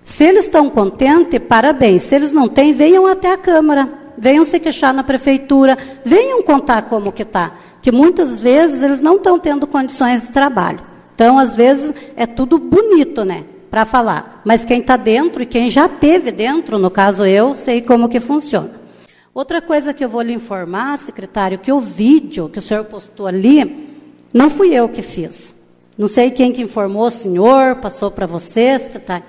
se 0.04 0.24
eles 0.24 0.44
estão 0.44 0.68
contentes, 0.68 1.40
parabéns. 1.48 2.02
Se 2.02 2.14
eles 2.14 2.32
não 2.32 2.48
têm, 2.48 2.72
venham 2.72 3.06
até 3.06 3.32
a 3.32 3.36
Câmara, 3.36 3.88
venham 4.18 4.44
se 4.44 4.58
queixar 4.58 4.92
na 4.92 5.04
Prefeitura, 5.04 5.78
venham 6.04 6.42
contar 6.42 6.82
como 6.82 7.12
que 7.12 7.22
está. 7.22 7.52
Que 7.82 7.92
muitas 7.92 8.40
vezes 8.40 8.82
eles 8.82 9.00
não 9.00 9.16
estão 9.16 9.38
tendo 9.38 9.66
condições 9.66 10.22
de 10.22 10.28
trabalho. 10.28 10.80
Então, 11.14 11.38
às 11.38 11.54
vezes, 11.54 11.92
é 12.16 12.26
tudo 12.26 12.58
bonito, 12.58 13.24
né? 13.24 13.44
Para 13.70 13.84
falar. 13.84 14.40
Mas 14.44 14.64
quem 14.64 14.80
está 14.80 14.96
dentro 14.96 15.42
e 15.42 15.46
quem 15.46 15.68
já 15.68 15.88
teve 15.88 16.30
dentro, 16.30 16.78
no 16.78 16.90
caso 16.90 17.26
eu, 17.26 17.54
sei 17.54 17.82
como 17.82 18.08
que 18.08 18.20
funciona. 18.20 18.70
Outra 19.34 19.60
coisa 19.62 19.94
que 19.94 20.04
eu 20.04 20.08
vou 20.08 20.22
lhe 20.22 20.32
informar, 20.32 20.96
secretário, 20.98 21.58
que 21.58 21.72
o 21.72 21.80
vídeo 21.80 22.48
que 22.48 22.58
o 22.58 22.62
senhor 22.62 22.84
postou 22.84 23.26
ali, 23.26 23.88
não 24.32 24.50
fui 24.50 24.74
eu 24.74 24.88
que 24.88 25.00
fiz. 25.00 25.54
Não 25.96 26.06
sei 26.06 26.30
quem 26.30 26.52
que 26.52 26.62
informou 26.62 27.06
o 27.06 27.10
senhor, 27.10 27.76
passou 27.76 28.10
para 28.10 28.26
você, 28.26 28.78
secretário. 28.78 29.24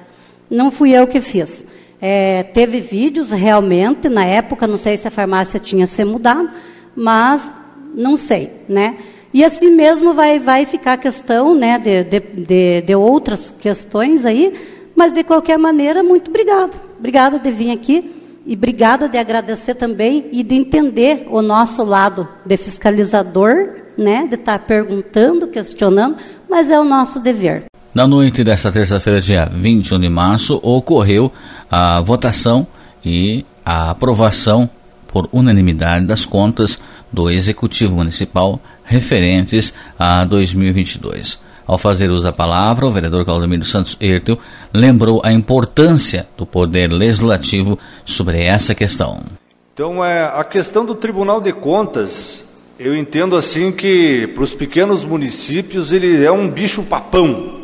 Não 0.50 0.70
fui 0.70 0.92
eu 0.92 1.08
que 1.08 1.22
fiz. 1.22 1.66
É, 2.02 2.44
teve 2.44 2.80
vídeos 2.80 3.32
realmente, 3.32 4.10
na 4.10 4.26
época, 4.26 4.68
não 4.68 4.78
sei 4.78 4.98
se 4.98 5.08
a 5.08 5.12
farmácia 5.12 5.60
tinha 5.60 5.88
se 5.88 6.04
mudado, 6.04 6.50
mas 6.96 7.50
não 7.93 8.17
sei, 8.17 8.51
né? 8.67 8.97
E 9.34 9.43
assim 9.43 9.71
mesmo 9.71 10.13
vai, 10.13 10.39
vai 10.39 10.65
ficar 10.65 10.93
a 10.93 10.97
questão 10.97 11.56
né, 11.56 11.79
de, 11.79 12.03
de, 12.03 12.19
de, 12.19 12.82
de 12.82 12.95
outras 12.95 13.51
questões 13.60 14.25
aí, 14.25 14.53
mas 14.95 15.12
de 15.12 15.23
qualquer 15.23 15.58
maneira, 15.58 16.03
muito 16.03 16.29
obrigada. 16.29 16.73
Obrigada 16.99 17.39
de 17.39 17.49
vir 17.49 17.71
aqui 17.71 18.12
e 18.45 18.53
obrigada 18.53 19.10
de 19.10 19.17
agradecer 19.17 19.73
também 19.73 20.29
e 20.32 20.43
de 20.43 20.53
entender 20.53 21.27
o 21.32 21.41
nosso 21.41 21.84
lado 21.84 22.27
de 22.45 22.56
fiscalizador 22.58 23.84
né, 23.97 24.27
de 24.27 24.36
estar 24.36 24.60
tá 24.60 24.65
perguntando, 24.65 25.47
questionando, 25.47 26.17
mas 26.49 26.69
é 26.69 26.79
o 26.79 26.84
nosso 26.84 27.19
dever. 27.19 27.65
Na 27.93 28.08
noite 28.08 28.43
desta 28.43 28.71
terça-feira, 28.71 29.21
dia 29.21 29.45
21 29.45 29.99
de 29.99 30.10
março, 30.10 30.60
ocorreu 30.63 31.32
a 31.69 32.01
votação 32.01 32.65
e 33.06 33.45
a 33.65 33.91
aprovação 33.91 34.69
por 35.08 35.29
unanimidade 35.32 36.06
das 36.06 36.25
contas 36.25 36.79
do 37.13 37.30
Executivo 37.30 37.95
Municipal 37.95 38.60
referentes 38.84 39.73
a 39.97 40.26
2022. 40.26 41.39
Ao 41.65 41.78
fazer 41.78 42.12
uso 42.12 42.23
da 42.23 42.34
palavra, 42.34 42.86
o 42.86 42.91
vereador 42.91 43.23
Claudemiro 43.23 43.63
Santos 43.63 43.95
Ertel 44.02 44.38
lembrou 44.73 45.21
a 45.23 45.32
importância 45.32 46.28
do 46.36 46.45
poder 46.45 46.91
legislativo 46.91 47.80
sobre 48.04 48.41
essa 48.41 48.76
questão. 48.76 49.21
Então, 49.73 50.04
é, 50.04 50.26
a 50.26 50.43
questão 50.43 50.84
do 50.84 50.93
Tribunal 50.93 51.39
de 51.39 51.54
Contas 51.54 52.52
eu 52.80 52.95
entendo 52.95 53.36
assim 53.36 53.71
que 53.71 54.28
para 54.28 54.43
os 54.43 54.54
pequenos 54.54 55.06
municípios 55.06 55.93
ele 55.93 56.23
é 56.23 56.32
um 56.32 56.49
bicho 56.49 56.82
papão. 56.84 57.62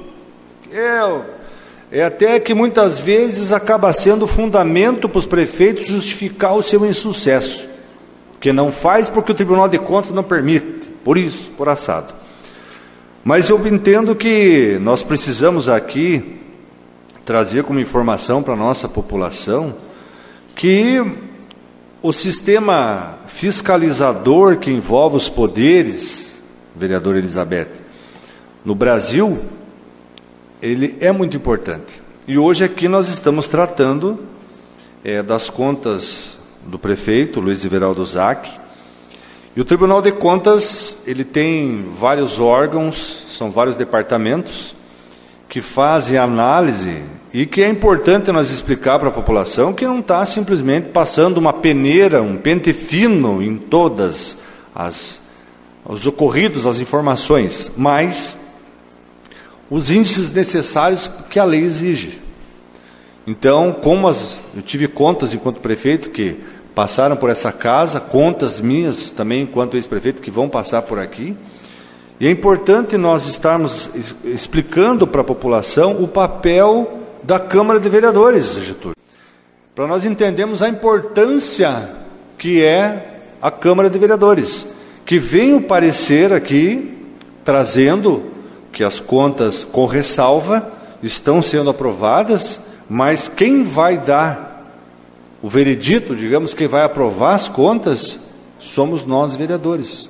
É, 0.71 1.99
é 1.99 2.03
até 2.03 2.39
que 2.39 2.53
muitas 2.53 2.99
vezes 2.99 3.51
acaba 3.51 3.91
sendo 3.91 4.27
fundamento 4.27 5.09
para 5.09 5.19
os 5.19 5.25
prefeitos 5.25 5.87
justificar 5.87 6.55
o 6.55 6.61
seu 6.61 6.85
insucesso. 6.85 7.67
Que 8.39 8.53
não 8.53 8.71
faz 8.71 9.09
porque 9.09 9.31
o 9.31 9.35
Tribunal 9.35 9.67
de 9.67 9.77
Contas 9.77 10.11
não 10.11 10.23
permite. 10.23 10.89
Por 11.03 11.17
isso, 11.17 11.51
por 11.57 11.69
assado. 11.69 12.13
Mas 13.23 13.49
eu 13.49 13.67
entendo 13.67 14.15
que 14.15 14.77
nós 14.81 15.03
precisamos 15.03 15.67
aqui 15.67 16.39
trazer 17.25 17.63
como 17.63 17.79
informação 17.79 18.41
para 18.41 18.53
a 18.53 18.57
nossa 18.57 18.87
população 18.87 19.75
que 20.55 20.99
o 22.01 22.11
sistema 22.11 23.19
fiscalizador 23.27 24.57
que 24.57 24.71
envolve 24.71 25.17
os 25.17 25.29
poderes, 25.29 26.39
vereador 26.75 27.15
Elizabeth, 27.17 27.69
no 28.63 28.73
Brasil, 28.73 29.39
ele 30.61 30.97
é 30.99 31.11
muito 31.11 31.37
importante. 31.37 32.01
E 32.27 32.37
hoje 32.37 32.63
aqui 32.63 32.87
nós 32.87 33.09
estamos 33.09 33.47
tratando 33.47 34.19
é, 35.03 35.21
das 35.21 35.49
contas 35.49 36.38
do 36.69 36.77
prefeito, 36.79 37.41
Luiz 37.41 37.65
Everaldo 37.65 38.05
Zac. 38.05 38.49
E 39.55 39.59
o 39.59 39.65
Tribunal 39.65 40.01
de 40.01 40.11
Contas, 40.11 41.03
ele 41.07 41.23
tem 41.23 41.85
vários 41.91 42.39
órgãos, 42.39 43.25
são 43.27 43.49
vários 43.49 43.75
departamentos, 43.75 44.75
que 45.49 45.61
fazem 45.61 46.17
análise 46.17 47.01
e 47.33 47.45
que 47.45 47.63
é 47.63 47.67
importante 47.69 48.31
nós 48.31 48.51
explicar 48.51 48.99
para 48.99 49.09
a 49.09 49.11
população 49.11 49.73
que 49.73 49.87
não 49.87 49.99
está 49.99 50.23
simplesmente 50.25 50.89
passando 50.89 51.39
uma 51.39 51.51
peneira, 51.51 52.21
um 52.21 52.37
pente 52.37 52.71
fino 52.71 53.41
em 53.41 53.57
todas 53.57 54.37
as 54.73 55.27
os 55.85 56.05
ocorridos, 56.05 56.67
as 56.67 56.77
informações, 56.77 57.71
mas 57.75 58.37
os 59.71 59.89
índices 59.89 60.29
necessários 60.31 61.09
que 61.29 61.39
a 61.39 61.43
lei 61.43 61.61
exige. 61.61 62.19
Então, 63.25 63.73
como 63.73 64.07
as, 64.07 64.37
eu 64.55 64.61
tive 64.61 64.87
contas 64.87 65.33
enquanto 65.33 65.61
prefeito 65.61 66.09
que 66.09 66.37
passaram 66.73 67.15
por 67.15 67.29
essa 67.29 67.51
casa, 67.51 67.99
contas 67.99 68.61
minhas 68.61 69.11
também 69.11 69.43
enquanto 69.43 69.75
ex-prefeito 69.75 70.21
que 70.21 70.31
vão 70.31 70.47
passar 70.47 70.81
por 70.83 70.99
aqui, 70.99 71.35
e 72.19 72.27
é 72.27 72.31
importante 72.31 72.97
nós 72.97 73.27
estarmos 73.27 73.89
explicando 74.25 75.07
para 75.07 75.21
a 75.21 75.23
população 75.23 76.03
o 76.03 76.07
papel 76.07 76.99
da 77.23 77.39
Câmara 77.39 77.79
de 77.79 77.87
Vereadores, 77.87 78.55
Getúlio, 78.55 78.95
para 79.73 79.87
nós 79.87 80.03
entendermos 80.03 80.61
a 80.61 80.67
importância 80.67 81.89
que 82.37 82.63
é 82.63 83.21
a 83.41 83.49
Câmara 83.49 83.89
de 83.89 83.97
Vereadores, 83.97 84.67
que 85.05 85.17
vem 85.17 85.53
o 85.53 85.61
parecer 85.61 86.33
aqui 86.33 86.97
trazendo 87.45 88.23
que 88.71 88.83
as 88.83 88.99
contas 88.99 89.63
com 89.63 89.85
ressalva 89.85 90.71
estão 91.01 91.41
sendo 91.41 91.69
aprovadas, 91.69 92.59
mas 92.89 93.27
quem 93.27 93.63
vai 93.63 93.97
dar 93.97 94.48
o 95.41 95.47
veredito, 95.47 96.15
digamos, 96.15 96.53
quem 96.53 96.67
vai 96.67 96.83
aprovar 96.83 97.35
as 97.35 97.47
contas, 97.47 98.19
somos 98.59 99.05
nós 99.05 99.35
vereadores. 99.35 100.09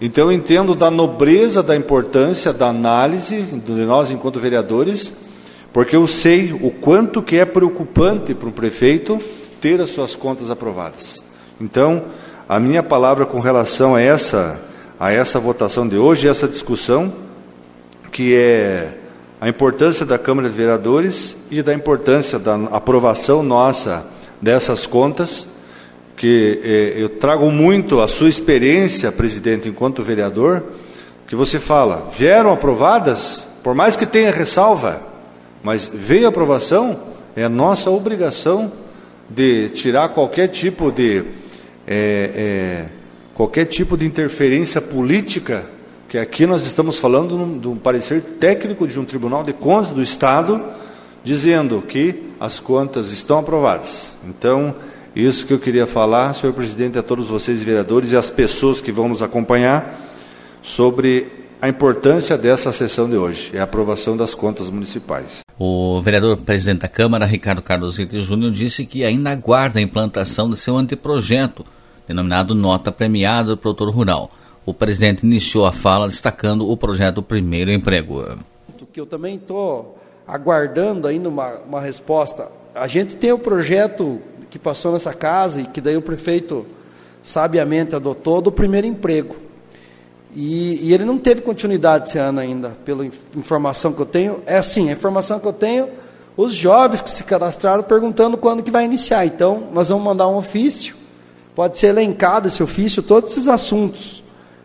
Então 0.00 0.30
eu 0.30 0.32
entendo 0.32 0.74
da 0.74 0.90
nobreza, 0.90 1.62
da 1.62 1.74
importância 1.74 2.52
da 2.52 2.68
análise 2.68 3.40
de 3.42 3.72
nós 3.86 4.10
enquanto 4.10 4.38
vereadores, 4.38 5.14
porque 5.72 5.96
eu 5.96 6.06
sei 6.06 6.52
o 6.52 6.70
quanto 6.70 7.22
que 7.22 7.36
é 7.36 7.44
preocupante 7.44 8.34
para 8.34 8.48
um 8.48 8.52
prefeito 8.52 9.18
ter 9.60 9.80
as 9.80 9.90
suas 9.90 10.14
contas 10.14 10.50
aprovadas. 10.50 11.22
Então, 11.58 12.04
a 12.46 12.60
minha 12.60 12.82
palavra 12.82 13.24
com 13.24 13.40
relação 13.40 13.94
a 13.94 14.00
essa 14.00 14.60
a 14.98 15.12
essa 15.12 15.38
votação 15.38 15.86
de 15.86 15.96
hoje, 15.96 16.26
essa 16.26 16.48
discussão, 16.48 17.12
que 18.10 18.34
é 18.34 18.96
a 19.38 19.46
importância 19.46 20.06
da 20.06 20.18
Câmara 20.18 20.48
de 20.48 20.54
Vereadores 20.54 21.36
e 21.50 21.60
da 21.62 21.74
importância 21.74 22.38
da 22.38 22.54
aprovação 22.72 23.42
nossa 23.42 24.06
dessas 24.40 24.86
contas, 24.86 25.46
que 26.16 26.60
eh, 26.62 27.02
eu 27.02 27.08
trago 27.08 27.50
muito 27.50 28.00
a 28.00 28.08
sua 28.08 28.28
experiência, 28.28 29.12
presidente, 29.12 29.68
enquanto 29.68 30.02
vereador, 30.02 30.62
que 31.26 31.36
você 31.36 31.58
fala, 31.58 32.08
vieram 32.16 32.52
aprovadas, 32.52 33.46
por 33.62 33.74
mais 33.74 33.96
que 33.96 34.06
tenha 34.06 34.30
ressalva, 34.30 35.02
mas 35.62 35.90
veio 35.92 36.28
aprovação, 36.28 36.98
é 37.34 37.48
nossa 37.48 37.90
obrigação 37.90 38.72
de 39.28 39.68
tirar 39.70 40.10
qualquer 40.10 40.48
tipo 40.48 40.90
de 40.90 41.24
é, 41.86 42.30
é, 42.34 42.86
qualquer 43.34 43.66
tipo 43.66 43.96
de 43.96 44.06
interferência 44.06 44.80
política, 44.80 45.64
que 46.08 46.16
aqui 46.16 46.46
nós 46.46 46.62
estamos 46.62 46.98
falando 46.98 47.60
de 47.60 47.68
um 47.68 47.76
parecer 47.76 48.22
técnico 48.40 48.86
de 48.88 48.98
um 48.98 49.04
Tribunal 49.04 49.44
de 49.44 49.52
Contas 49.52 49.90
do 49.90 50.02
Estado, 50.02 50.62
dizendo 51.26 51.82
que 51.82 52.22
as 52.38 52.60
contas 52.60 53.10
estão 53.10 53.40
aprovadas. 53.40 54.16
Então, 54.24 54.76
isso 55.12 55.44
que 55.44 55.52
eu 55.52 55.58
queria 55.58 55.84
falar, 55.84 56.32
senhor 56.32 56.52
presidente, 56.52 56.96
a 56.96 57.02
todos 57.02 57.26
vocês 57.26 57.64
vereadores 57.64 58.12
e 58.12 58.16
as 58.16 58.30
pessoas 58.30 58.80
que 58.80 58.92
vão 58.92 59.08
nos 59.08 59.22
acompanhar 59.22 60.00
sobre 60.62 61.26
a 61.60 61.68
importância 61.68 62.38
dessa 62.38 62.70
sessão 62.70 63.10
de 63.10 63.16
hoje, 63.16 63.50
é 63.54 63.58
a 63.58 63.64
aprovação 63.64 64.16
das 64.16 64.36
contas 64.36 64.70
municipais. 64.70 65.40
O 65.58 66.00
vereador 66.00 66.36
presidente 66.36 66.82
da 66.82 66.88
Câmara, 66.88 67.26
Ricardo 67.26 67.60
Carlos 67.60 67.98
Ritter 67.98 68.20
Júnior, 68.20 68.52
disse 68.52 68.86
que 68.86 69.02
ainda 69.02 69.30
aguarda 69.30 69.80
a 69.80 69.82
implantação 69.82 70.48
de 70.48 70.56
seu 70.56 70.76
anteprojeto, 70.76 71.66
denominado 72.06 72.54
Nota 72.54 72.92
Premiada 72.92 73.48
do 73.48 73.56
Produtor 73.56 73.92
Rural. 73.92 74.30
O 74.64 74.72
presidente 74.72 75.26
iniciou 75.26 75.66
a 75.66 75.72
fala 75.72 76.06
destacando 76.06 76.70
o 76.70 76.76
projeto 76.76 77.20
Primeiro 77.20 77.72
Emprego. 77.72 78.22
Que 78.92 79.00
eu 79.00 79.06
também 79.06 79.34
estou 79.34 79.98
aguardando 80.26 81.06
ainda 81.06 81.28
uma, 81.28 81.54
uma 81.66 81.80
resposta. 81.80 82.48
A 82.74 82.86
gente 82.86 83.16
tem 83.16 83.32
o 83.32 83.38
projeto 83.38 84.20
que 84.50 84.58
passou 84.58 84.92
nessa 84.92 85.12
casa 85.12 85.60
e 85.60 85.66
que 85.66 85.80
daí 85.80 85.96
o 85.96 86.02
prefeito 86.02 86.66
sabiamente 87.22 87.94
adotou 87.94 88.40
do 88.40 88.52
primeiro 88.52 88.86
emprego. 88.86 89.36
E, 90.34 90.88
e, 90.88 90.92
ele 90.92 91.04
não 91.04 91.16
teve 91.16 91.40
continuidade 91.40 92.08
esse 92.08 92.18
ano 92.18 92.40
ainda, 92.40 92.70
pela 92.84 93.06
informação 93.34 93.92
que 93.92 94.00
eu 94.00 94.06
tenho. 94.06 94.42
É 94.44 94.58
assim, 94.58 94.90
a 94.90 94.92
informação 94.92 95.40
que 95.40 95.46
eu 95.46 95.52
tenho, 95.52 95.88
os 96.36 96.52
jovens 96.52 97.00
que 97.00 97.10
se 97.10 97.24
cadastraram 97.24 97.82
perguntando 97.82 98.36
quando 98.36 98.62
que 98.62 98.70
vai 98.70 98.84
iniciar. 98.84 99.24
Então, 99.24 99.68
nós 99.72 99.88
vamos 99.88 100.04
mandar 100.04 100.28
um 100.28 100.36
ofício, 100.36 100.94
pode 101.54 101.78
ser 101.78 101.86
elencado 101.86 102.48
esse 102.48 102.62
ofício, 102.62 103.02
todos 103.02 103.32
esses 103.32 103.48
assuntos, 103.48 104.22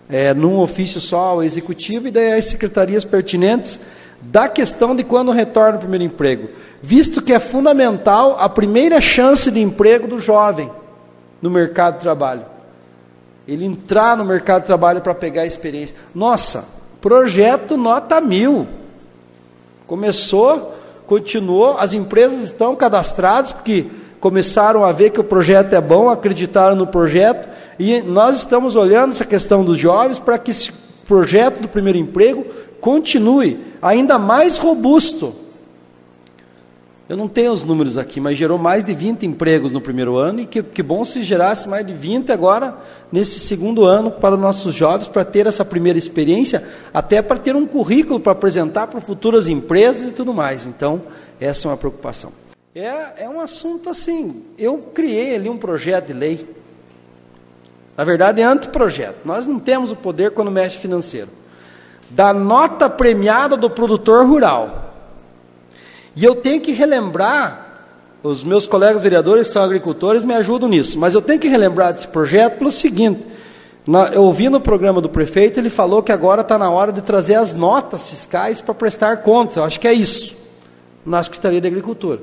é, 0.10 0.34
num 0.34 0.60
ofício 0.60 1.00
só 1.00 1.20
ao 1.20 1.44
executivo 1.44 2.10
e 2.10 2.12
daí 2.12 2.34
as 2.34 2.46
secretarias 2.46 3.06
pertinentes 3.06 3.80
da 4.22 4.48
questão 4.48 4.96
de 4.96 5.04
quando 5.04 5.32
retorna 5.32 5.78
o 5.78 5.82
primeiro 5.82 6.04
emprego, 6.04 6.50
visto 6.82 7.22
que 7.22 7.34
é 7.34 7.40
fundamental 7.40 8.38
a 8.40 8.48
primeira 8.48 9.02
chance 9.02 9.50
de 9.50 9.60
emprego 9.60 10.08
do 10.08 10.20
jovem 10.20 10.72
no 11.42 11.50
mercado 11.50 11.96
de 11.96 12.02
trabalho 12.02 12.52
ele 13.48 13.66
entrar 13.66 14.16
no 14.16 14.24
mercado 14.24 14.62
de 14.62 14.68
trabalho 14.68 15.02
para 15.02 15.16
pegar 15.16 15.42
a 15.42 15.48
experiência. 15.48 15.96
Nossa, 16.14 16.66
projeto 17.00 17.76
nota 17.76 18.22
mil. 18.22 18.68
Começou, 19.88 20.76
continuou, 21.06 21.78
as 21.78 21.94
empresas 21.94 22.42
estão 22.42 22.76
cadastradas 22.76 23.52
porque 23.52 23.88
começaram 24.20 24.86
a 24.86 24.92
ver 24.92 25.10
que 25.10 25.20
o 25.20 25.24
projeto 25.24 25.74
é 25.74 25.82
bom, 25.82 26.08
acreditaram 26.08 26.76
no 26.76 26.86
projeto, 26.86 27.50
e 27.80 28.02
nós 28.04 28.38
estamos 28.38 28.76
olhando 28.76 29.12
essa 29.12 29.26
questão 29.26 29.66
dos 29.66 29.80
jovens 29.80 30.20
para 30.20 30.38
que 30.38 30.52
esse 30.52 30.72
projeto 31.08 31.62
do 31.62 31.68
primeiro 31.68 31.98
emprego 31.98 32.46
continue 32.80 33.60
ainda 33.82 34.20
mais 34.20 34.58
robusto 34.58 35.36
eu 37.12 37.18
não 37.18 37.28
tenho 37.28 37.52
os 37.52 37.66
números 37.66 37.98
aqui, 37.98 38.22
mas 38.22 38.38
gerou 38.38 38.58
mais 38.58 38.86
de 38.86 38.94
20 38.94 39.26
empregos 39.26 39.74
no 39.74 39.82
primeiro 39.82 40.16
ano 40.16 40.40
e 40.40 40.46
que, 40.46 40.64
que 40.64 40.82
bom 40.82 41.04
se 41.04 41.24
gerasse 41.24 41.68
mais 41.68 41.86
de 41.86 41.92
20 41.92 42.32
agora 42.32 42.78
nesse 43.12 43.38
segundo 43.38 43.84
ano 43.84 44.12
para 44.12 44.36
os 44.36 44.40
nossos 44.40 44.74
jovens, 44.74 45.10
para 45.10 45.26
ter 45.26 45.46
essa 45.46 45.66
primeira 45.66 46.00
experiência, 46.00 46.66
até 46.94 47.22
para 47.22 47.38
ter 47.38 47.54
um 47.54 47.68
currículo 47.68 48.18
para 48.18 48.32
apresentar 48.32 48.88
para 48.88 49.02
futuras 49.02 49.50
empresas 49.50 50.10
e 50.10 50.14
tudo 50.14 50.34
mais. 50.34 50.66
Então, 50.66 51.02
essa 51.38 51.68
é 51.68 51.72
uma 51.72 51.76
preocupação. 51.76 52.32
É, 52.74 53.26
é 53.26 53.30
um 53.30 53.42
assunto 53.42 53.90
assim, 53.90 54.44
eu 54.58 54.78
criei 54.78 55.36
ali 55.36 55.50
um 55.50 55.58
projeto 55.58 56.08
de 56.08 56.14
lei. 56.14 56.48
Na 57.98 58.06
verdade, 58.06 58.40
é 58.40 58.46
anteprojeto. 58.46 59.18
Nós 59.26 59.46
não 59.46 59.60
temos 59.60 59.92
o 59.92 59.98
poder 59.98 60.32
quando 60.32 60.50
mexe 60.50 60.78
financeiro. 60.78 61.28
Da 62.12 62.34
nota 62.34 62.90
premiada 62.90 63.58
do 63.58 63.70
produtor 63.70 64.26
rural 64.26 64.82
e 66.16 66.26
eu 66.26 66.36
tenho 66.36 66.60
que 66.60 66.72
relembrar, 66.72 67.68
os 68.22 68.44
meus 68.44 68.68
colegas 68.68 69.02
vereadores 69.02 69.48
são 69.48 69.64
agricultores 69.64 70.24
me 70.24 70.34
ajudam 70.34 70.68
nisso, 70.68 71.00
mas 71.00 71.14
eu 71.14 71.22
tenho 71.22 71.40
que 71.40 71.48
relembrar 71.48 71.94
desse 71.94 72.08
projeto 72.08 72.58
pelo 72.58 72.70
seguinte: 72.70 73.26
eu 74.14 74.24
ouvi 74.24 74.50
no 74.50 74.60
programa 74.60 75.00
do 75.00 75.10
prefeito, 75.10 75.60
ele 75.60 75.70
falou 75.70 76.04
que 76.04 76.12
agora 76.12 76.42
está 76.42 76.58
na 76.58 76.70
hora 76.70 76.92
de 76.92 77.02
trazer 77.02 77.36
as 77.36 77.54
notas 77.54 78.10
fiscais 78.10 78.60
para 78.60 78.74
prestar 78.74 79.18
contas. 79.18 79.56
Eu 79.56 79.64
acho 79.64 79.80
que 79.80 79.88
é 79.88 79.94
isso, 79.94 80.36
na 81.06 81.24
Secretaria 81.24 81.62
de 81.62 81.68
Agricultura. 81.68 82.20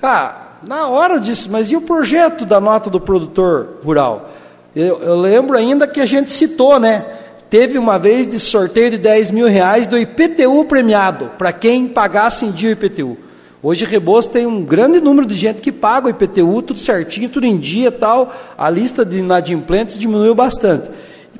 Ah, 0.00 0.42
na 0.62 0.88
hora 0.88 1.18
disso, 1.18 1.48
mas 1.50 1.70
e 1.70 1.76
o 1.76 1.80
projeto 1.80 2.46
da 2.46 2.60
nota 2.60 2.88
do 2.88 3.00
produtor 3.00 3.78
rural? 3.84 4.30
Eu, 4.76 5.00
eu 5.02 5.16
lembro 5.16 5.56
ainda 5.56 5.86
que 5.86 6.00
a 6.00 6.06
gente 6.06 6.30
citou, 6.30 6.78
né? 6.78 7.04
Teve 7.50 7.78
uma 7.78 7.98
vez 7.98 8.26
de 8.26 8.38
sorteio 8.40 8.90
de 8.90 8.98
10 8.98 9.30
mil 9.30 9.46
reais 9.46 9.86
do 9.86 9.98
IPTU 9.98 10.64
premiado, 10.64 11.30
para 11.38 11.52
quem 11.52 11.86
pagasse 11.86 12.44
em 12.44 12.50
dia 12.50 12.70
o 12.70 12.72
IPTU. 12.72 13.16
Hoje 13.62 13.86
Rebouças 13.86 14.30
tem 14.30 14.46
um 14.46 14.62
grande 14.62 15.00
número 15.00 15.26
de 15.26 15.34
gente 15.34 15.62
que 15.62 15.72
paga 15.72 16.06
o 16.06 16.10
IPTU, 16.10 16.60
tudo 16.60 16.78
certinho, 16.78 17.30
tudo 17.30 17.46
em 17.46 17.56
dia 17.56 17.90
tal. 17.90 18.30
A 18.58 18.68
lista 18.68 19.06
de 19.06 19.18
inadimplentes 19.20 19.96
diminuiu 19.96 20.34
bastante. 20.34 20.90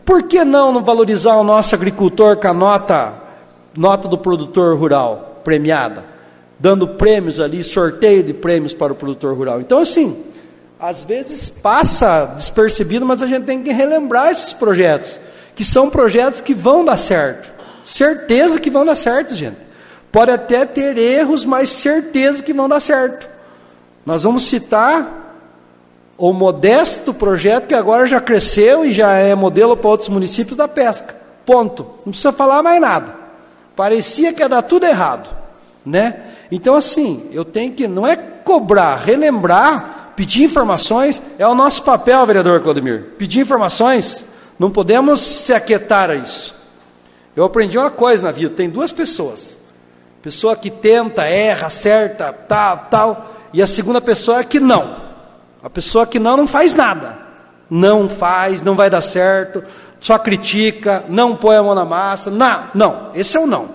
Por 0.04 0.22
que 0.22 0.42
não, 0.42 0.72
não 0.72 0.82
valorizar 0.82 1.36
o 1.36 1.44
nosso 1.44 1.74
agricultor 1.74 2.38
com 2.38 2.48
a 2.48 2.54
nota, 2.54 3.14
nota 3.76 4.08
do 4.08 4.16
produtor 4.16 4.78
rural 4.78 5.42
premiada? 5.44 6.04
Dando 6.58 6.88
prêmios 6.88 7.40
ali, 7.40 7.62
sorteio 7.62 8.22
de 8.22 8.32
prêmios 8.32 8.72
para 8.72 8.92
o 8.92 8.96
produtor 8.96 9.36
rural. 9.36 9.60
Então, 9.60 9.80
assim, 9.80 10.16
às 10.80 11.04
vezes 11.04 11.50
passa 11.50 12.26
despercebido, 12.36 13.04
mas 13.04 13.22
a 13.22 13.26
gente 13.26 13.44
tem 13.44 13.62
que 13.62 13.70
relembrar 13.70 14.30
esses 14.30 14.52
projetos, 14.52 15.20
que 15.54 15.64
são 15.64 15.90
projetos 15.90 16.40
que 16.40 16.54
vão 16.54 16.84
dar 16.84 16.96
certo. 16.96 17.52
Certeza 17.82 18.58
que 18.58 18.70
vão 18.70 18.84
dar 18.84 18.94
certo, 18.94 19.34
gente. 19.34 19.58
Pode 20.10 20.30
até 20.30 20.64
ter 20.64 20.96
erros, 20.96 21.44
mas 21.44 21.70
certeza 21.70 22.42
que 22.42 22.52
vão 22.52 22.68
dar 22.68 22.80
certo. 22.80 23.28
Nós 24.06 24.22
vamos 24.22 24.44
citar 24.44 25.22
o 26.16 26.32
modesto 26.32 27.12
projeto 27.12 27.66
que 27.66 27.74
agora 27.74 28.06
já 28.06 28.20
cresceu 28.20 28.84
e 28.84 28.92
já 28.92 29.12
é 29.14 29.34
modelo 29.34 29.76
para 29.76 29.90
outros 29.90 30.08
municípios 30.08 30.56
da 30.56 30.68
pesca. 30.68 31.16
Ponto. 31.44 31.84
Não 32.04 32.12
precisa 32.12 32.32
falar 32.32 32.62
mais 32.62 32.80
nada. 32.80 33.14
Parecia 33.74 34.32
que 34.32 34.40
ia 34.40 34.48
dar 34.48 34.62
tudo 34.62 34.86
errado, 34.86 35.28
né? 35.84 36.20
Então 36.50 36.76
assim, 36.76 37.28
eu 37.32 37.44
tenho 37.44 37.72
que 37.72 37.88
não 37.88 38.06
é 38.06 38.16
cobrar, 38.16 38.96
relembrar, 38.96 40.12
pedir 40.14 40.44
informações, 40.44 41.20
é 41.38 41.46
o 41.46 41.54
nosso 41.54 41.82
papel, 41.82 42.24
vereador 42.24 42.60
Claudemir. 42.60 43.14
Pedir 43.18 43.40
informações, 43.40 44.24
não 44.58 44.70
podemos 44.70 45.20
se 45.20 45.52
aquietar 45.52 46.10
a 46.10 46.14
isso. 46.14 46.54
Eu 47.34 47.44
aprendi 47.44 47.76
uma 47.76 47.90
coisa 47.90 48.22
na 48.22 48.30
vida, 48.30 48.54
tem 48.54 48.70
duas 48.70 48.92
pessoas 48.92 49.64
Pessoa 50.24 50.56
que 50.56 50.70
tenta, 50.70 51.26
erra, 51.26 51.66
acerta, 51.66 52.32
tal, 52.32 52.86
tal. 52.90 53.34
E 53.52 53.60
a 53.60 53.66
segunda 53.66 54.00
pessoa 54.00 54.40
é 54.40 54.42
que 54.42 54.58
não. 54.58 54.96
A 55.62 55.68
pessoa 55.68 56.06
que 56.06 56.18
não, 56.18 56.34
não 56.34 56.46
faz 56.46 56.72
nada. 56.72 57.18
Não 57.68 58.08
faz, 58.08 58.62
não 58.62 58.74
vai 58.74 58.88
dar 58.88 59.02
certo, 59.02 59.62
só 60.00 60.16
critica, 60.16 61.04
não 61.10 61.36
põe 61.36 61.56
a 61.56 61.62
mão 61.62 61.74
na 61.74 61.84
massa. 61.84 62.30
Não, 62.30 62.70
não. 62.74 63.10
Esse 63.14 63.36
é 63.36 63.40
o 63.40 63.46
não. 63.46 63.68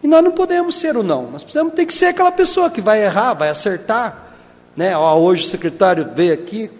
E 0.00 0.06
nós 0.06 0.22
não 0.22 0.30
podemos 0.30 0.76
ser 0.76 0.96
o 0.96 1.02
não. 1.02 1.28
Nós 1.28 1.42
precisamos 1.42 1.74
ter 1.74 1.84
que 1.86 1.92
ser 1.92 2.06
aquela 2.06 2.30
pessoa 2.30 2.70
que 2.70 2.80
vai 2.80 3.02
errar, 3.02 3.34
vai 3.34 3.48
acertar. 3.48 4.26
Né? 4.76 4.96
Ó, 4.96 5.18
hoje 5.18 5.44
o 5.44 5.48
secretário 5.48 6.08
veio 6.14 6.32
aqui, 6.32 6.70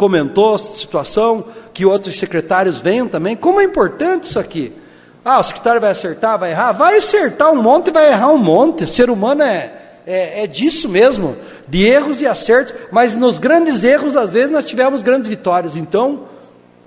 comentou 0.00 0.54
a 0.54 0.58
situação, 0.58 1.44
que 1.74 1.84
outros 1.84 2.18
secretários 2.18 2.78
venham 2.78 3.06
também. 3.06 3.36
Como 3.36 3.60
é 3.60 3.64
importante 3.64 4.24
isso 4.24 4.38
aqui. 4.38 4.72
Ah, 5.22 5.38
o 5.38 5.42
secretário 5.42 5.78
vai 5.78 5.90
acertar, 5.90 6.38
vai 6.38 6.52
errar? 6.52 6.72
Vai 6.72 6.96
acertar 6.96 7.52
um 7.52 7.62
monte 7.62 7.88
e 7.88 7.90
vai 7.90 8.08
errar 8.08 8.32
um 8.32 8.38
monte. 8.38 8.86
Ser 8.86 9.10
humano 9.10 9.42
é, 9.42 9.70
é, 10.06 10.44
é, 10.44 10.46
disso 10.46 10.88
mesmo, 10.88 11.36
de 11.68 11.84
erros 11.86 12.22
e 12.22 12.26
acertos, 12.26 12.72
mas 12.90 13.14
nos 13.14 13.36
grandes 13.36 13.84
erros, 13.84 14.16
às 14.16 14.32
vezes, 14.32 14.48
nós 14.48 14.64
tivemos 14.64 15.02
grandes 15.02 15.28
vitórias. 15.28 15.76
Então, 15.76 16.22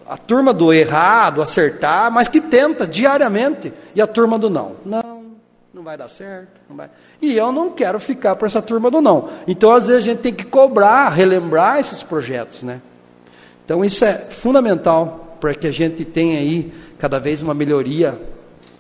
a 0.10 0.18
turma 0.18 0.52
do 0.52 0.74
errar, 0.74 1.30
do 1.30 1.42
acertar, 1.44 2.12
mas 2.12 2.28
que 2.28 2.42
tenta 2.42 2.88
diariamente, 2.88 3.72
e 3.94 4.02
a 4.02 4.08
turma 4.08 4.40
do 4.40 4.50
não. 4.50 4.72
Não, 4.84 5.26
não 5.72 5.84
vai 5.84 5.96
dar 5.96 6.10
certo. 6.10 6.50
Vai. 6.68 6.90
E 7.22 7.38
eu 7.38 7.52
não 7.52 7.70
quero 7.70 8.00
ficar 8.00 8.36
para 8.36 8.48
essa 8.48 8.60
turma 8.60 8.90
do 8.90 9.04
não. 9.04 9.30
Então, 9.48 9.72
às 9.72 9.86
vezes, 9.86 10.02
a 10.02 10.06
gente 10.06 10.22
tem 10.22 10.34
que 10.34 10.46
cobrar, 10.46 11.10
relembrar 11.10 11.80
esses 11.80 12.02
projetos. 12.02 12.64
Né? 12.64 12.82
Então, 13.66 13.84
isso 13.84 14.04
é 14.04 14.14
fundamental 14.30 15.38
para 15.40 15.54
que 15.54 15.68
a 15.68 15.72
gente 15.72 16.06
tenha 16.06 16.40
aí 16.40 16.72
cada 16.98 17.20
vez 17.20 17.42
uma 17.42 17.54
melhoria 17.54 18.20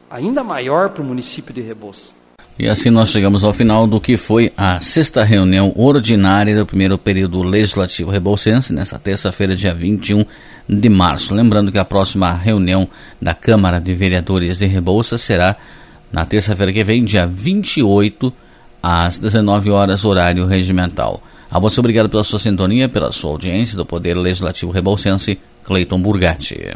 ainda 0.09 0.43
maior 0.43 0.89
para 0.89 1.01
o 1.01 1.05
município 1.05 1.53
de 1.53 1.61
Rebouças. 1.61 2.15
E 2.57 2.69
assim 2.69 2.91
nós 2.91 3.09
chegamos 3.09 3.43
ao 3.43 3.51
final 3.51 3.87
do 3.87 3.99
que 3.99 4.15
foi 4.15 4.53
a 4.55 4.79
sexta 4.79 5.23
reunião 5.23 5.73
ordinária 5.75 6.55
do 6.55 6.67
primeiro 6.67 6.99
período 6.99 7.41
legislativo 7.41 8.11
rebouçense, 8.11 8.71
nesta 8.71 8.99
terça-feira, 8.99 9.55
dia 9.55 9.73
21 9.73 10.23
de 10.69 10.87
março. 10.87 11.33
Lembrando 11.33 11.71
que 11.71 11.79
a 11.79 11.85
próxima 11.85 12.31
reunião 12.31 12.87
da 13.19 13.33
Câmara 13.33 13.79
de 13.79 13.91
Vereadores 13.95 14.59
de 14.59 14.67
Rebouças 14.67 15.23
será 15.23 15.55
na 16.11 16.27
terça-feira 16.27 16.71
que 16.71 16.83
vem, 16.83 17.03
dia 17.03 17.25
28, 17.25 18.31
às 18.83 19.17
19 19.17 19.71
horas, 19.71 20.05
horário 20.05 20.45
regimental. 20.45 21.23
A 21.53 21.59
você 21.59 21.79
obrigado 21.79 22.09
pela 22.09 22.23
sua 22.23 22.39
sintonia, 22.39 22.89
pela 22.89 23.11
sua 23.11 23.29
audiência 23.29 23.77
do 23.77 23.85
Poder 23.85 24.15
Legislativo 24.15 24.71
Rebolsense, 24.71 25.37
Cleiton 25.63 26.01
Burgatti. 26.01 26.75